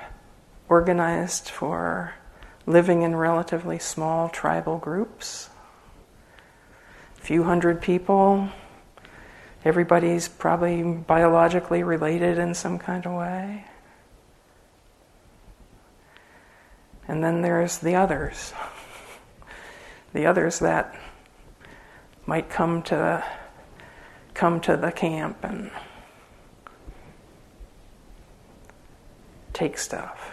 organized 0.68 1.48
for 1.48 2.14
living 2.66 3.02
in 3.02 3.16
relatively 3.16 3.78
small 3.78 4.28
tribal 4.28 4.78
groups, 4.78 5.50
a 7.18 7.20
few 7.20 7.42
hundred 7.44 7.80
people, 7.82 8.50
Everybody's 9.62 10.26
probably 10.26 10.82
biologically 10.82 11.82
related 11.82 12.38
in 12.38 12.54
some 12.54 12.78
kind 12.78 13.04
of 13.04 13.12
way. 13.12 13.66
And 17.06 17.22
then 17.22 17.42
there's 17.42 17.78
the 17.78 17.94
others. 17.94 18.54
the 20.14 20.24
others 20.24 20.60
that 20.60 20.98
might 22.24 22.48
come 22.48 22.82
to 22.84 23.22
come 24.32 24.60
to 24.60 24.76
the 24.78 24.92
camp 24.92 25.36
and 25.42 25.70
take 29.60 29.76
stuff, 29.76 30.32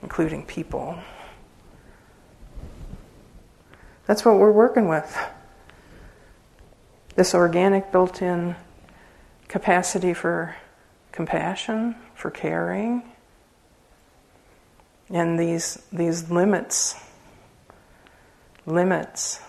including 0.00 0.42
people. 0.46 0.98
That's 4.06 4.24
what 4.24 4.38
we're 4.38 4.50
working 4.50 4.88
with 4.88 5.14
this 7.14 7.34
organic 7.34 7.92
built 7.92 8.22
in 8.22 8.56
capacity 9.48 10.14
for 10.14 10.56
compassion, 11.12 11.94
for 12.14 12.30
caring, 12.30 13.02
and 15.10 15.38
these, 15.38 15.76
these 15.92 16.30
limits, 16.30 16.94
limits 18.64 19.40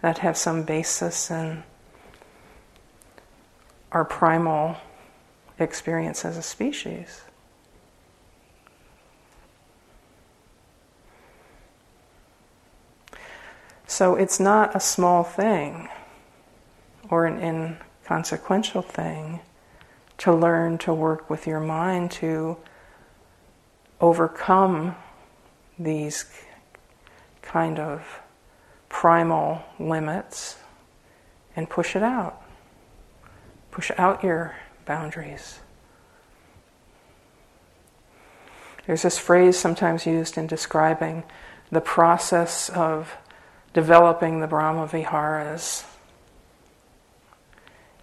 that 0.00 0.18
have 0.18 0.36
some 0.36 0.64
basis 0.64 1.30
in 1.30 1.62
our 3.92 4.04
primal 4.04 4.76
experience 5.62 6.24
as 6.24 6.36
a 6.36 6.42
species. 6.42 7.22
So 13.86 14.14
it's 14.14 14.40
not 14.40 14.74
a 14.74 14.80
small 14.80 15.22
thing 15.22 15.88
or 17.10 17.26
an 17.26 17.38
inconsequential 17.38 18.80
thing 18.80 19.40
to 20.18 20.32
learn 20.32 20.78
to 20.78 20.94
work 20.94 21.28
with 21.28 21.46
your 21.46 21.60
mind 21.60 22.10
to 22.12 22.56
overcome 24.00 24.96
these 25.78 26.24
kind 27.42 27.78
of 27.78 28.20
primal 28.88 29.62
limits 29.78 30.56
and 31.54 31.68
push 31.68 31.94
it 31.94 32.02
out. 32.02 32.40
Push 33.70 33.90
out 33.98 34.24
your 34.24 34.56
boundaries. 34.84 35.60
There's 38.86 39.02
this 39.02 39.18
phrase 39.18 39.56
sometimes 39.56 40.06
used 40.06 40.36
in 40.36 40.46
describing 40.46 41.22
the 41.70 41.80
process 41.80 42.68
of 42.68 43.16
developing 43.72 44.40
the 44.40 44.46
Brahma 44.46 44.86
Viharas 44.86 45.84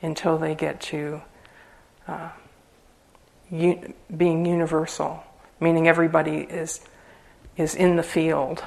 until 0.01 0.38
they 0.38 0.55
get 0.55 0.80
to 0.82 1.21
uh, 2.07 2.30
u- 3.51 3.93
being 4.15 4.45
universal, 4.45 5.23
meaning 5.59 5.88
everybody 5.88 6.38
is 6.38 6.82
is 7.57 7.75
in 7.75 7.97
the 7.97 8.03
field 8.03 8.63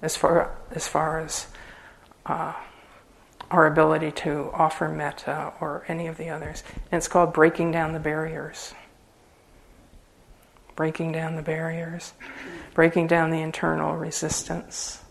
as 0.00 0.16
far 0.16 0.56
as 0.70 0.88
far 0.88 1.20
as 1.20 1.46
uh, 2.24 2.54
our 3.50 3.66
ability 3.66 4.12
to 4.12 4.50
offer 4.52 4.88
metta 4.88 5.52
or 5.60 5.84
any 5.88 6.06
of 6.06 6.16
the 6.16 6.30
others. 6.30 6.62
And 6.90 6.98
it's 6.98 7.08
called 7.08 7.32
breaking 7.32 7.72
down 7.72 7.92
the 7.92 8.00
barriers. 8.00 8.74
Breaking 10.74 11.12
down 11.12 11.36
the 11.36 11.42
barriers, 11.42 12.14
breaking 12.72 13.06
down 13.06 13.30
the 13.30 13.42
internal 13.42 13.94
resistance. 13.94 15.02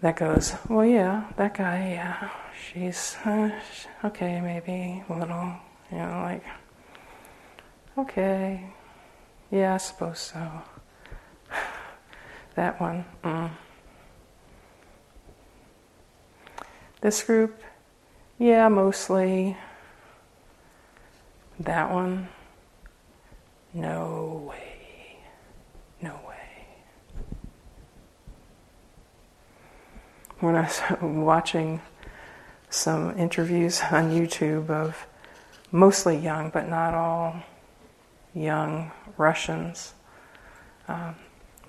That 0.00 0.16
goes, 0.16 0.54
well, 0.68 0.84
yeah, 0.84 1.30
that 1.36 1.54
guy, 1.54 1.90
yeah, 1.90 2.30
she's 2.72 3.16
uh, 3.24 3.50
okay, 4.04 4.40
maybe 4.40 5.04
a 5.08 5.18
little, 5.18 5.54
you 5.90 5.98
know, 5.98 6.20
like, 6.22 6.44
okay, 7.96 8.72
yeah, 9.50 9.74
I 9.74 9.76
suppose 9.76 10.18
so. 10.18 10.50
that 12.56 12.80
one, 12.80 13.04
mm. 13.22 13.50
This 17.00 17.22
group, 17.22 17.62
yeah, 18.38 18.68
mostly. 18.68 19.56
That 21.60 21.92
one, 21.92 22.28
no 23.72 24.44
way. 24.48 25.18
No 26.02 26.18
way. 26.26 26.66
When 30.40 30.56
I 30.56 30.62
was 30.62 30.82
watching 31.00 31.82
some 32.68 33.16
interviews 33.16 33.80
on 33.92 34.10
YouTube 34.10 34.68
of 34.68 35.06
mostly 35.70 36.16
young, 36.16 36.50
but 36.50 36.68
not 36.68 36.94
all 36.94 37.36
young 38.34 38.90
Russians, 39.16 39.94
um, 40.88 41.14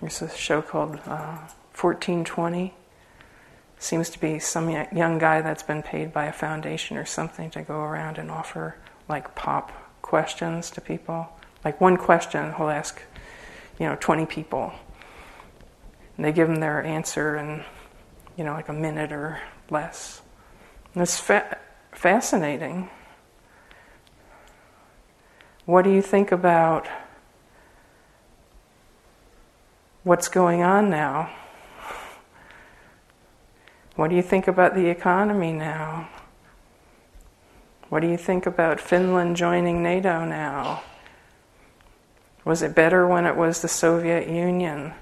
there's 0.01 0.23
a 0.23 0.29
show 0.29 0.63
called 0.63 0.95
uh, 1.05 1.37
1420 1.75 2.73
seems 3.79 4.09
to 4.09 4.19
be 4.19 4.37
some 4.39 4.69
young 4.69 5.17
guy 5.17 5.41
that's 5.41 5.63
been 5.63 5.81
paid 5.81 6.11
by 6.11 6.25
a 6.25 6.33
foundation 6.33 6.97
or 6.97 7.05
something 7.05 7.49
to 7.51 7.61
go 7.61 7.79
around 7.79 8.17
and 8.17 8.29
offer 8.29 8.75
like 9.07 9.33
pop 9.35 9.71
questions 10.01 10.69
to 10.71 10.81
people. 10.81 11.29
Like 11.63 11.79
one 11.79 11.95
question, 11.95 12.53
he'll 12.55 12.69
ask, 12.69 13.01
you 13.79 13.87
know, 13.87 13.97
20 13.99 14.25
people. 14.25 14.73
And 16.17 16.25
they 16.25 16.33
give 16.33 16.49
him 16.49 16.57
their 16.57 16.83
answer 16.83 17.37
in, 17.37 17.63
you 18.37 18.43
know, 18.43 18.53
like 18.53 18.67
a 18.67 18.73
minute 18.73 19.13
or 19.13 19.39
less. 19.69 20.21
And 20.93 21.01
it's 21.01 21.17
fa- 21.17 21.57
fascinating. 21.93 22.89
What 25.65 25.83
do 25.83 25.91
you 25.91 26.01
think 26.01 26.33
about 26.33 26.87
what's 30.03 30.27
going 30.27 30.63
on 30.63 30.89
now? 30.89 31.29
What 33.99 34.09
do 34.09 34.15
you 34.15 34.21
think 34.21 34.47
about 34.47 34.75
the 34.75 34.87
economy 34.87 35.51
now? 35.51 36.07
What 37.89 37.99
do 37.99 38.07
you 38.07 38.15
think 38.15 38.45
about 38.45 38.79
Finland 38.79 39.35
joining 39.35 39.83
NATO 39.83 40.23
now? 40.23 40.83
Was 42.45 42.61
it 42.61 42.73
better 42.73 43.05
when 43.05 43.25
it 43.25 43.35
was 43.35 43.61
the 43.61 43.67
Soviet 43.67 44.29
Union? 44.29 44.93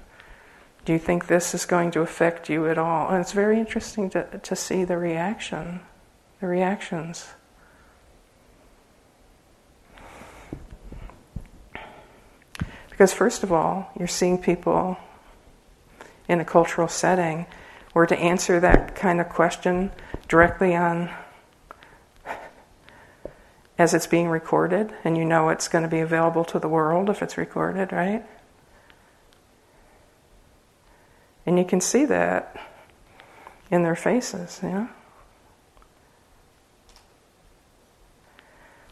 Do 0.84 0.92
you 0.92 0.98
think 0.98 1.28
this 1.28 1.54
is 1.54 1.64
going 1.64 1.92
to 1.92 2.00
affect 2.00 2.48
you 2.48 2.66
at 2.66 2.76
all? 2.76 3.08
And 3.08 3.20
it's 3.20 3.30
very 3.30 3.60
interesting 3.60 4.10
to, 4.10 4.40
to 4.42 4.56
see 4.56 4.82
the 4.82 4.98
reaction, 4.98 5.78
the 6.40 6.48
reactions. 6.48 7.28
Because, 12.90 13.12
first 13.12 13.44
of 13.44 13.52
all, 13.52 13.92
you're 13.96 14.08
seeing 14.08 14.38
people 14.38 14.96
in 16.26 16.40
a 16.40 16.44
cultural 16.44 16.88
setting 16.88 17.46
were 17.98 18.06
to 18.06 18.16
answer 18.20 18.60
that 18.60 18.94
kind 18.94 19.20
of 19.20 19.28
question 19.28 19.90
directly 20.28 20.72
on 20.72 21.10
as 23.76 23.92
it's 23.92 24.06
being 24.06 24.28
recorded, 24.28 24.94
and 25.02 25.16
you 25.16 25.24
know 25.24 25.48
it's 25.48 25.66
going 25.66 25.82
to 25.82 25.90
be 25.90 25.98
available 25.98 26.44
to 26.44 26.60
the 26.60 26.68
world 26.68 27.10
if 27.10 27.22
it's 27.22 27.36
recorded, 27.36 27.90
right? 27.90 28.24
And 31.44 31.58
you 31.58 31.64
can 31.64 31.80
see 31.80 32.04
that 32.04 32.56
in 33.68 33.82
their 33.82 33.96
faces, 33.96 34.60
you 34.62 34.68
know? 34.68 34.88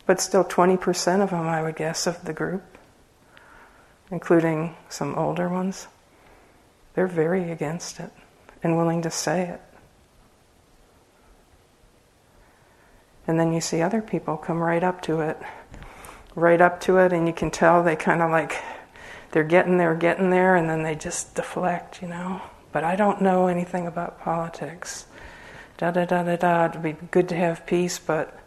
But 0.04 0.20
still, 0.20 0.42
20% 0.42 1.22
of 1.22 1.30
them, 1.30 1.46
I 1.46 1.62
would 1.62 1.76
guess, 1.76 2.08
of 2.08 2.24
the 2.24 2.32
group, 2.32 2.76
including 4.10 4.74
some 4.88 5.14
older 5.14 5.48
ones, 5.48 5.86
they're 6.94 7.06
very 7.06 7.52
against 7.52 8.00
it 8.00 8.10
and 8.66 8.76
willing 8.76 9.02
to 9.02 9.10
say 9.10 9.48
it. 9.48 9.60
And 13.26 13.40
then 13.40 13.52
you 13.52 13.60
see 13.60 13.80
other 13.80 14.02
people 14.02 14.36
come 14.36 14.58
right 14.58 14.82
up 14.82 15.02
to 15.02 15.20
it, 15.20 15.38
right 16.34 16.60
up 16.60 16.80
to 16.82 16.98
it, 16.98 17.12
and 17.12 17.26
you 17.26 17.32
can 17.32 17.50
tell 17.50 17.82
they 17.82 17.96
kind 17.96 18.22
of 18.22 18.30
like, 18.30 18.56
they're 19.30 19.44
getting 19.44 19.78
there, 19.78 19.94
getting 19.94 20.30
there, 20.30 20.56
and 20.56 20.68
then 20.68 20.82
they 20.82 20.94
just 20.94 21.34
deflect, 21.34 22.02
you 22.02 22.08
know. 22.08 22.42
But 22.72 22.84
I 22.84 22.94
don't 22.94 23.22
know 23.22 23.46
anything 23.46 23.86
about 23.86 24.20
politics. 24.20 25.06
Da 25.78 25.90
da 25.90 26.04
da 26.04 26.22
da 26.22 26.36
da. 26.36 26.66
It'd 26.66 26.82
be 26.82 26.92
good 26.92 27.28
to 27.30 27.36
have 27.36 27.66
peace, 27.66 27.98
but 27.98 28.38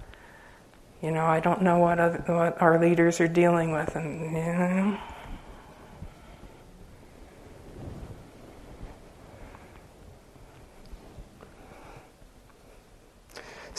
you 1.02 1.12
know, 1.12 1.26
I 1.26 1.40
don't 1.40 1.62
know 1.62 1.80
what 1.80 2.00
other, 2.00 2.24
what 2.28 2.62
our 2.62 2.80
leaders 2.80 3.22
are 3.22 3.28
dealing 3.28 3.72
with, 3.72 3.96
and 3.96 4.22
you 4.22 4.42
know. 4.42 4.98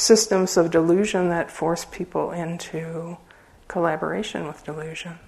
Systems 0.01 0.57
of 0.57 0.71
delusion 0.71 1.29
that 1.29 1.51
force 1.51 1.85
people 1.85 2.33
into 2.33 3.19
collaboration 3.69 4.47
with 4.47 4.65
delusion. 4.65 5.19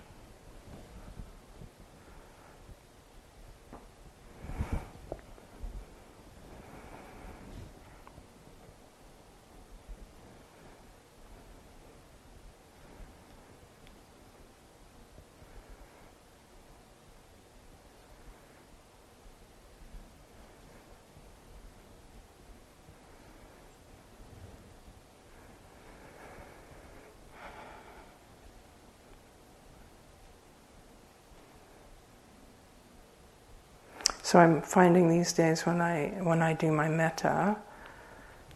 So 34.32 34.38
I'm 34.38 34.62
finding 34.62 35.10
these 35.10 35.34
days 35.34 35.66
when 35.66 35.82
I 35.82 36.06
when 36.22 36.40
I 36.40 36.54
do 36.54 36.72
my 36.72 36.88
metta, 36.88 37.58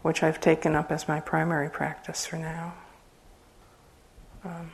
which 0.01 0.23
I've 0.23 0.41
taken 0.41 0.73
up 0.73 0.91
as 0.91 1.07
my 1.07 1.19
primary 1.19 1.69
practice 1.69 2.25
for 2.25 2.37
now. 2.37 2.73
Um, 4.43 4.71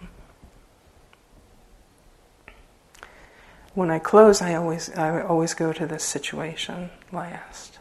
when 3.74 3.92
I 3.92 4.00
close, 4.00 4.42
I 4.42 4.56
always 4.56 4.92
I 4.92 5.22
always 5.22 5.54
go 5.54 5.74
to 5.74 5.86
this 5.86 6.06
situation 6.06 6.90
last, 7.12 7.80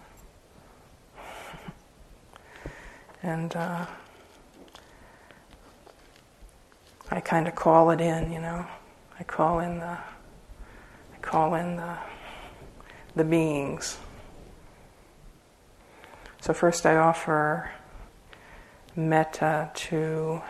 and 3.22 3.54
uh, 3.54 3.86
I 7.08 7.20
kind 7.20 7.46
of 7.46 7.54
call 7.54 7.92
it 7.92 8.00
in. 8.00 8.32
You 8.32 8.40
know, 8.40 8.66
I 9.20 9.22
call 9.22 9.60
in 9.60 9.78
the 9.78 9.96
I 11.14 11.18
call 11.20 11.54
in 11.54 11.76
the 11.76 11.98
the 13.14 13.24
beings. 13.24 13.98
So, 16.40 16.52
first, 16.52 16.86
I 16.86 16.96
offer 16.96 17.70
metta 18.96 19.70
to 19.74 20.42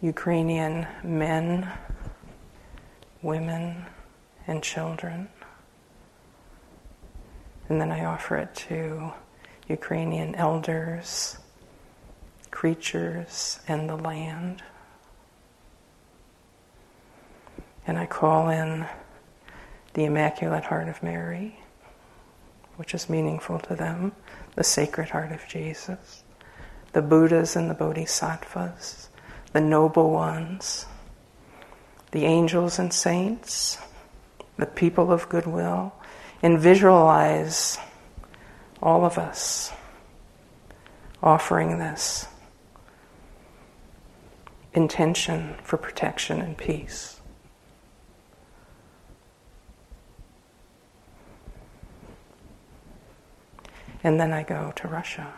Ukrainian 0.00 0.86
men, 1.02 1.70
women, 3.22 3.86
and 4.46 4.62
children. 4.62 5.28
And 7.68 7.80
then 7.80 7.92
I 7.92 8.04
offer 8.04 8.36
it 8.36 8.54
to 8.68 9.12
Ukrainian 9.68 10.34
elders, 10.34 11.38
creatures, 12.50 13.60
and 13.68 13.88
the 13.88 13.96
land. 13.96 14.62
And 17.86 17.98
I 17.98 18.06
call 18.06 18.48
in 18.48 18.86
the 19.94 20.04
Immaculate 20.04 20.64
Heart 20.64 20.88
of 20.88 21.02
Mary, 21.02 21.58
which 22.76 22.94
is 22.94 23.10
meaningful 23.10 23.58
to 23.60 23.74
them, 23.74 24.12
the 24.54 24.64
Sacred 24.64 25.10
Heart 25.10 25.32
of 25.32 25.46
Jesus, 25.48 26.22
the 26.92 27.02
Buddhas 27.02 27.56
and 27.56 27.68
the 27.68 27.74
Bodhisattvas, 27.74 29.08
the 29.52 29.60
noble 29.60 30.10
ones, 30.10 30.86
the 32.12 32.24
angels 32.24 32.78
and 32.78 32.92
saints, 32.92 33.78
the 34.56 34.66
people 34.66 35.12
of 35.12 35.28
goodwill, 35.28 35.92
and 36.42 36.58
visualize 36.58 37.78
all 38.82 39.04
of 39.04 39.18
us 39.18 39.72
offering 41.22 41.78
this 41.78 42.26
intention 44.72 45.54
for 45.62 45.76
protection 45.76 46.40
and 46.40 46.56
peace. 46.56 47.19
And 54.02 54.18
then 54.18 54.32
I 54.32 54.42
go 54.42 54.72
to 54.76 54.88
Russia. 54.88 55.34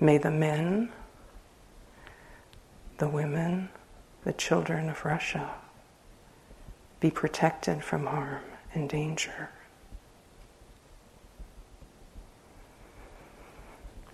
May 0.00 0.18
the 0.18 0.32
men, 0.32 0.90
the 2.98 3.08
women, 3.08 3.68
the 4.24 4.32
children 4.32 4.88
of 4.88 5.04
Russia 5.04 5.54
be 6.98 7.10
protected 7.10 7.84
from 7.84 8.06
harm 8.06 8.42
and 8.74 8.88
danger. 8.88 9.50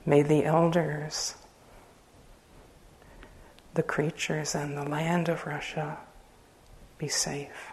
May 0.05 0.23
the 0.23 0.45
elders, 0.45 1.35
the 3.75 3.83
creatures, 3.83 4.55
and 4.55 4.77
the 4.77 4.89
land 4.89 5.29
of 5.29 5.47
Russia 5.47 5.99
be 6.97 7.09
safe. 7.09 7.68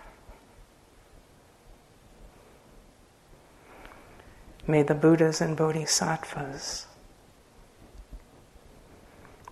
May 4.67 4.81
the 4.81 4.95
Buddhas 4.95 5.41
and 5.41 5.55
Bodhisattvas, 5.55 6.87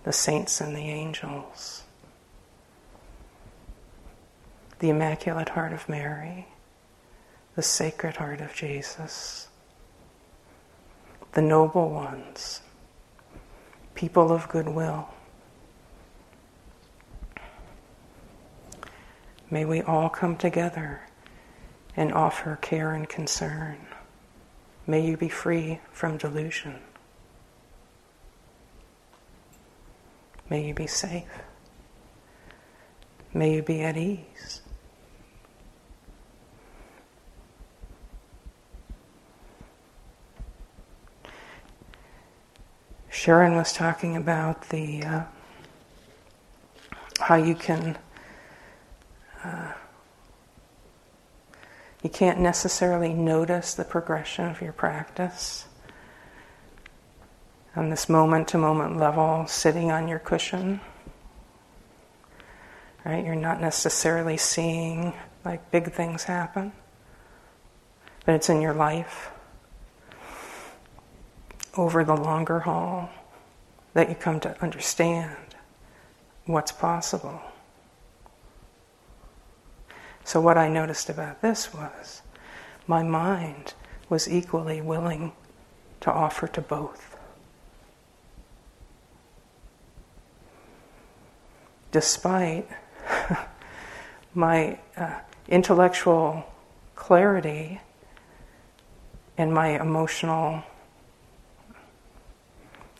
the 0.02 0.12
saints 0.12 0.60
and 0.60 0.74
the 0.74 0.88
angels, 0.88 1.84
the 4.80 4.90
Immaculate 4.90 5.50
Heart 5.50 5.72
of 5.72 5.88
Mary, 5.88 6.48
the 7.54 7.62
Sacred 7.62 8.16
Heart 8.16 8.40
of 8.40 8.54
Jesus, 8.54 9.46
the 11.32 11.42
noble 11.42 11.90
ones, 11.90 12.60
people 13.94 14.32
of 14.32 14.48
goodwill. 14.48 15.08
May 19.48 19.64
we 19.64 19.80
all 19.80 20.08
come 20.08 20.36
together 20.36 21.02
and 21.96 22.12
offer 22.12 22.58
care 22.60 22.92
and 22.92 23.08
concern. 23.08 23.78
May 24.86 25.06
you 25.06 25.16
be 25.16 25.28
free 25.28 25.80
from 25.92 26.18
delusion. 26.18 26.78
May 30.50 30.66
you 30.68 30.74
be 30.74 30.86
safe. 30.86 31.24
May 33.32 33.54
you 33.54 33.62
be 33.62 33.80
at 33.80 33.96
ease. 33.96 34.60
Sharon 43.10 43.56
was 43.56 43.72
talking 43.72 44.16
about 44.16 44.68
the 44.68 45.02
uh, 45.02 45.22
how 47.20 47.36
you 47.36 47.54
can 47.54 47.96
uh, 49.42 49.72
you 52.04 52.10
can't 52.10 52.38
necessarily 52.38 53.14
notice 53.14 53.72
the 53.72 53.82
progression 53.82 54.44
of 54.44 54.60
your 54.60 54.74
practice 54.74 55.64
on 57.74 57.88
this 57.88 58.10
moment 58.10 58.46
to 58.48 58.58
moment 58.58 58.98
level, 58.98 59.46
sitting 59.46 59.90
on 59.90 60.06
your 60.06 60.18
cushion. 60.18 60.82
Right? 63.06 63.24
You're 63.24 63.34
not 63.34 63.58
necessarily 63.58 64.36
seeing 64.36 65.14
like 65.46 65.70
big 65.70 65.94
things 65.94 66.24
happen, 66.24 66.72
but 68.26 68.34
it's 68.34 68.50
in 68.50 68.60
your 68.60 68.74
life 68.74 69.30
over 71.74 72.04
the 72.04 72.14
longer 72.14 72.60
haul 72.60 73.08
that 73.94 74.10
you 74.10 74.14
come 74.14 74.40
to 74.40 74.62
understand 74.62 75.36
what's 76.44 76.70
possible. 76.70 77.40
So, 80.24 80.40
what 80.40 80.56
I 80.56 80.68
noticed 80.68 81.10
about 81.10 81.42
this 81.42 81.72
was 81.74 82.22
my 82.86 83.02
mind 83.02 83.74
was 84.08 84.28
equally 84.28 84.80
willing 84.80 85.32
to 86.00 86.10
offer 86.10 86.46
to 86.48 86.60
both. 86.60 87.16
Despite 91.92 92.68
my 94.34 94.78
uh, 94.96 95.20
intellectual 95.48 96.44
clarity 96.94 97.80
and 99.36 99.52
my 99.52 99.80
emotional 99.80 100.62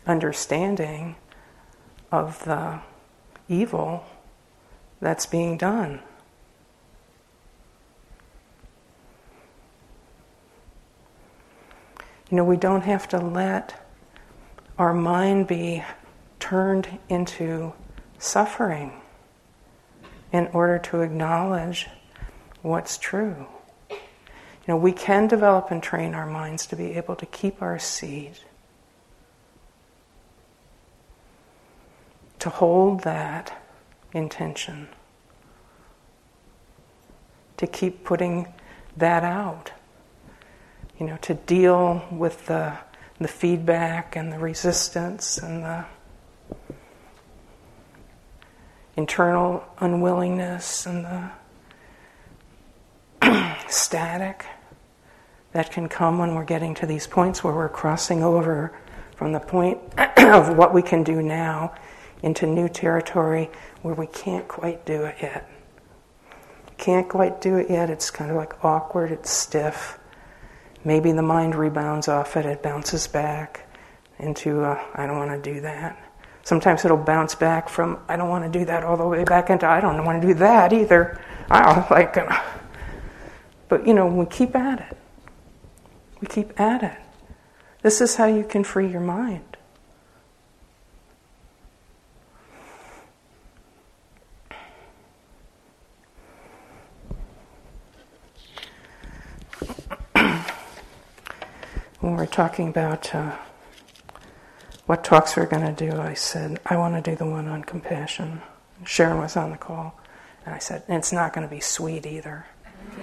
understanding 0.05 1.15
of 2.11 2.43
the 2.45 2.79
evil 3.49 4.05
that's 5.01 5.25
being 5.25 5.57
done. 5.57 5.99
You 12.29 12.37
know, 12.37 12.43
we 12.43 12.57
don't 12.57 12.83
have 12.83 13.07
to 13.09 13.17
let 13.17 13.81
our 14.77 14.93
mind 14.93 15.47
be 15.47 15.83
turned 16.39 16.99
into 17.07 17.73
suffering 18.17 18.93
in 20.31 20.47
order 20.47 20.79
to 20.79 21.01
acknowledge 21.01 21.87
what's 22.61 22.97
true. 22.97 23.47
You 23.89 23.97
know, 24.73 24.77
we 24.77 24.91
can 24.91 25.27
develop 25.27 25.69
and 25.69 25.81
train 25.81 26.15
our 26.15 26.25
minds 26.25 26.65
to 26.67 26.75
be 26.75 26.93
able 26.93 27.15
to 27.17 27.25
keep 27.25 27.61
our 27.61 27.77
seed 27.77 28.39
to 32.45 32.49
hold 32.51 33.01
that 33.01 33.59
intention, 34.13 34.87
to 37.57 37.65
keep 37.65 38.03
putting 38.03 38.53
that 38.95 39.23
out, 39.23 39.71
you 40.99 41.05
know, 41.05 41.17
to 41.21 41.33
deal 41.33 42.05
with 42.11 42.45
the, 42.45 42.77
the 43.19 43.27
feedback 43.27 44.15
and 44.15 44.31
the 44.31 44.39
resistance 44.39 45.37
and 45.37 45.63
the 45.63 45.85
internal 48.95 49.63
unwillingness 49.79 50.85
and 50.85 51.05
the 53.21 53.55
static 53.67 54.45
that 55.51 55.71
can 55.71 55.89
come 55.89 56.17
when 56.17 56.35
we're 56.35 56.45
getting 56.45 56.73
to 56.75 56.85
these 56.85 57.07
points 57.07 57.43
where 57.43 57.53
we're 57.53 57.69
crossing 57.69 58.23
over 58.23 58.77
from 59.15 59.31
the 59.31 59.39
point 59.39 59.79
of 60.17 60.57
what 60.57 60.73
we 60.73 60.81
can 60.81 61.03
do 61.03 61.21
now 61.21 61.73
into 62.23 62.45
new 62.45 62.69
territory 62.69 63.49
where 63.81 63.95
we 63.95 64.07
can't 64.07 64.47
quite 64.47 64.85
do 64.85 65.03
it 65.03 65.15
yet. 65.21 65.49
Can't 66.77 67.07
quite 67.07 67.39
do 67.39 67.55
it 67.55 67.69
yet. 67.69 67.89
It's 67.89 68.09
kind 68.09 68.29
of 68.29 68.37
like 68.37 68.63
awkward, 68.63 69.11
it's 69.11 69.29
stiff. 69.29 69.97
Maybe 70.85 71.11
the 71.11 71.23
mind 71.23 71.55
rebounds 71.55 72.07
off 72.07 72.37
it, 72.37 72.45
it 72.45 72.61
bounces 72.61 73.07
back 73.07 73.67
into, 74.19 74.61
uh, 74.61 74.81
I 74.93 75.07
don't 75.07 75.17
want 75.17 75.31
to 75.31 75.53
do 75.53 75.59
that. 75.61 75.99
Sometimes 76.43 76.85
it'll 76.85 76.95
bounce 76.95 77.33
back 77.33 77.67
from, 77.67 77.97
I 78.07 78.15
don't 78.15 78.29
want 78.29 78.51
to 78.51 78.59
do 78.59 78.65
that, 78.65 78.83
all 78.83 78.95
the 78.95 79.07
way 79.07 79.23
back 79.23 79.49
into, 79.49 79.65
I 79.65 79.81
don't 79.81 80.05
want 80.05 80.21
to 80.21 80.27
do 80.27 80.35
that 80.35 80.71
either. 80.71 81.19
I 81.49 81.73
don't 81.73 81.89
like 81.91 82.15
it. 82.17 82.29
But, 83.67 83.87
you 83.87 83.95
know, 83.95 84.05
we 84.05 84.27
keep 84.27 84.55
at 84.55 84.79
it. 84.79 84.97
We 86.21 86.27
keep 86.27 86.57
at 86.59 86.83
it. 86.83 86.97
This 87.81 87.99
is 87.99 88.15
how 88.15 88.25
you 88.25 88.43
can 88.43 88.63
free 88.63 88.87
your 88.87 89.01
mind. 89.01 89.54
When 102.05 102.15
we 102.17 102.21
are 102.21 102.27
talking 102.27 102.67
about 102.67 103.15
uh, 103.15 103.35
what 104.85 105.03
talks 105.03 105.35
we 105.35 105.41
are 105.41 105.47
going 105.47 105.65
to 105.75 105.89
do, 105.89 105.99
I 105.99 106.13
said, 106.13 106.59
I 106.63 106.77
want 106.77 106.93
to 106.93 107.01
do 107.01 107.15
the 107.15 107.25
one 107.25 107.47
on 107.47 107.63
compassion. 107.63 108.43
Sharon 108.85 109.17
was 109.17 109.35
on 109.35 109.49
the 109.49 109.57
call, 109.57 109.99
and 110.45 110.53
I 110.53 110.59
said, 110.59 110.83
it's 110.87 111.11
not 111.11 111.33
going 111.33 111.47
to 111.47 111.51
be 111.51 111.59
sweet 111.59 112.05
either. 112.05 112.45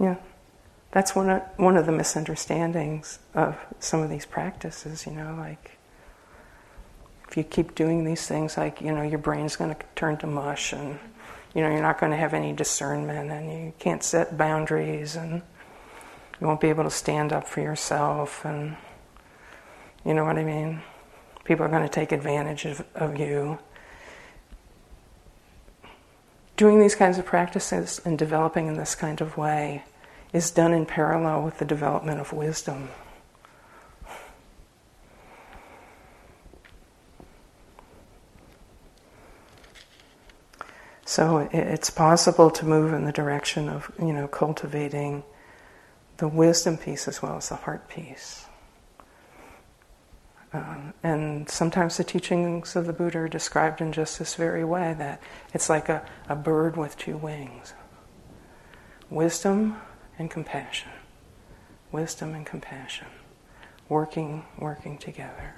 yeah, 0.00 0.16
that's 0.90 1.14
one 1.14 1.30
of, 1.30 1.42
one 1.58 1.76
of 1.76 1.86
the 1.86 1.92
misunderstandings 1.92 3.20
of 3.34 3.56
some 3.78 4.02
of 4.02 4.10
these 4.10 4.26
practices, 4.26 5.06
you 5.06 5.12
know, 5.12 5.32
like 5.38 5.78
if 7.28 7.36
you 7.36 7.44
keep 7.44 7.76
doing 7.76 8.02
these 8.04 8.26
things, 8.26 8.56
like, 8.56 8.80
you 8.80 8.90
know, 8.90 9.02
your 9.02 9.20
brain's 9.20 9.54
going 9.54 9.72
to 9.72 9.80
turn 9.94 10.16
to 10.16 10.26
mush 10.26 10.72
and 10.72 10.98
you 11.56 11.62
know, 11.62 11.70
you're 11.70 11.80
not 11.80 11.98
going 11.98 12.12
to 12.12 12.18
have 12.18 12.34
any 12.34 12.52
discernment 12.52 13.30
and 13.30 13.50
you 13.50 13.72
can't 13.78 14.02
set 14.02 14.36
boundaries 14.36 15.16
and 15.16 15.40
you 16.38 16.46
won't 16.46 16.60
be 16.60 16.68
able 16.68 16.84
to 16.84 16.90
stand 16.90 17.32
up 17.32 17.48
for 17.48 17.62
yourself 17.62 18.44
and 18.44 18.76
you 20.04 20.12
know 20.12 20.26
what 20.26 20.36
I 20.36 20.44
mean? 20.44 20.82
People 21.44 21.64
are 21.64 21.70
going 21.70 21.82
to 21.82 21.88
take 21.88 22.12
advantage 22.12 22.66
of, 22.66 22.84
of 22.94 23.18
you. 23.18 23.58
Doing 26.58 26.78
these 26.78 26.94
kinds 26.94 27.16
of 27.16 27.24
practices 27.24 28.02
and 28.04 28.18
developing 28.18 28.66
in 28.66 28.74
this 28.74 28.94
kind 28.94 29.22
of 29.22 29.38
way 29.38 29.82
is 30.34 30.50
done 30.50 30.74
in 30.74 30.84
parallel 30.84 31.42
with 31.42 31.58
the 31.58 31.64
development 31.64 32.20
of 32.20 32.34
wisdom. 32.34 32.90
So 41.16 41.48
it's 41.50 41.88
possible 41.88 42.50
to 42.50 42.66
move 42.66 42.92
in 42.92 43.06
the 43.06 43.10
direction 43.10 43.70
of, 43.70 43.90
you 43.98 44.12
know, 44.12 44.28
cultivating 44.28 45.24
the 46.18 46.28
wisdom 46.28 46.76
piece 46.76 47.08
as 47.08 47.22
well 47.22 47.38
as 47.38 47.48
the 47.48 47.56
heart 47.56 47.88
piece. 47.88 48.44
Um, 50.52 50.92
and 51.02 51.48
sometimes 51.48 51.96
the 51.96 52.04
teachings 52.04 52.76
of 52.76 52.86
the 52.86 52.92
Buddha 52.92 53.20
are 53.20 53.28
described 53.28 53.80
in 53.80 53.92
just 53.92 54.18
this 54.18 54.34
very 54.34 54.62
way 54.62 54.94
that 54.98 55.22
it's 55.54 55.70
like 55.70 55.88
a, 55.88 56.06
a 56.28 56.36
bird 56.36 56.76
with 56.76 56.98
two 56.98 57.16
wings 57.16 57.72
wisdom 59.08 59.78
and 60.18 60.30
compassion. 60.30 60.90
Wisdom 61.92 62.34
and 62.34 62.44
compassion 62.44 63.08
working, 63.88 64.44
working 64.58 64.98
together. 64.98 65.54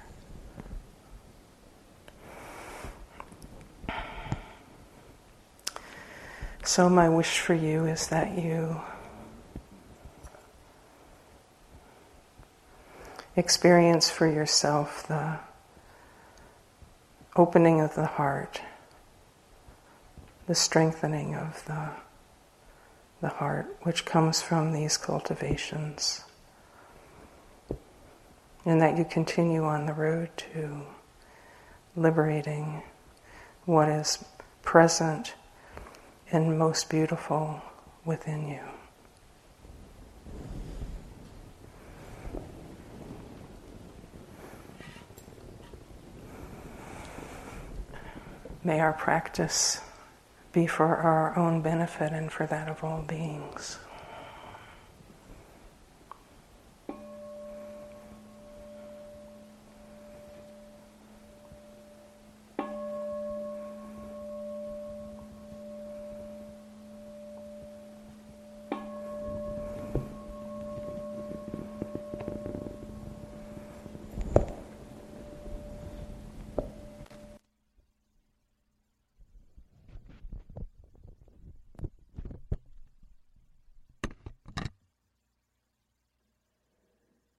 So, 6.69 6.87
my 6.87 7.09
wish 7.09 7.39
for 7.39 7.55
you 7.55 7.87
is 7.87 8.09
that 8.09 8.37
you 8.37 8.79
experience 13.35 14.11
for 14.11 14.27
yourself 14.27 15.07
the 15.07 15.39
opening 17.35 17.81
of 17.81 17.95
the 17.95 18.05
heart, 18.05 18.61
the 20.45 20.53
strengthening 20.53 21.33
of 21.33 21.65
the, 21.65 21.89
the 23.19 23.29
heart, 23.29 23.75
which 23.81 24.05
comes 24.05 24.43
from 24.43 24.71
these 24.71 24.95
cultivations. 24.95 26.23
And 28.63 28.79
that 28.79 28.95
you 28.95 29.05
continue 29.05 29.63
on 29.63 29.87
the 29.87 29.93
road 29.93 30.29
to 30.53 30.83
liberating 31.95 32.83
what 33.65 33.89
is 33.89 34.23
present 34.61 35.33
and 36.31 36.57
most 36.57 36.89
beautiful 36.89 37.61
within 38.05 38.47
you. 38.47 38.59
May 48.63 48.79
our 48.79 48.93
practice 48.93 49.81
be 50.51 50.67
for 50.67 50.97
our 50.97 51.37
own 51.37 51.61
benefit 51.61 52.11
and 52.11 52.31
for 52.31 52.45
that 52.47 52.67
of 52.67 52.83
all 52.83 53.01
beings. 53.01 53.79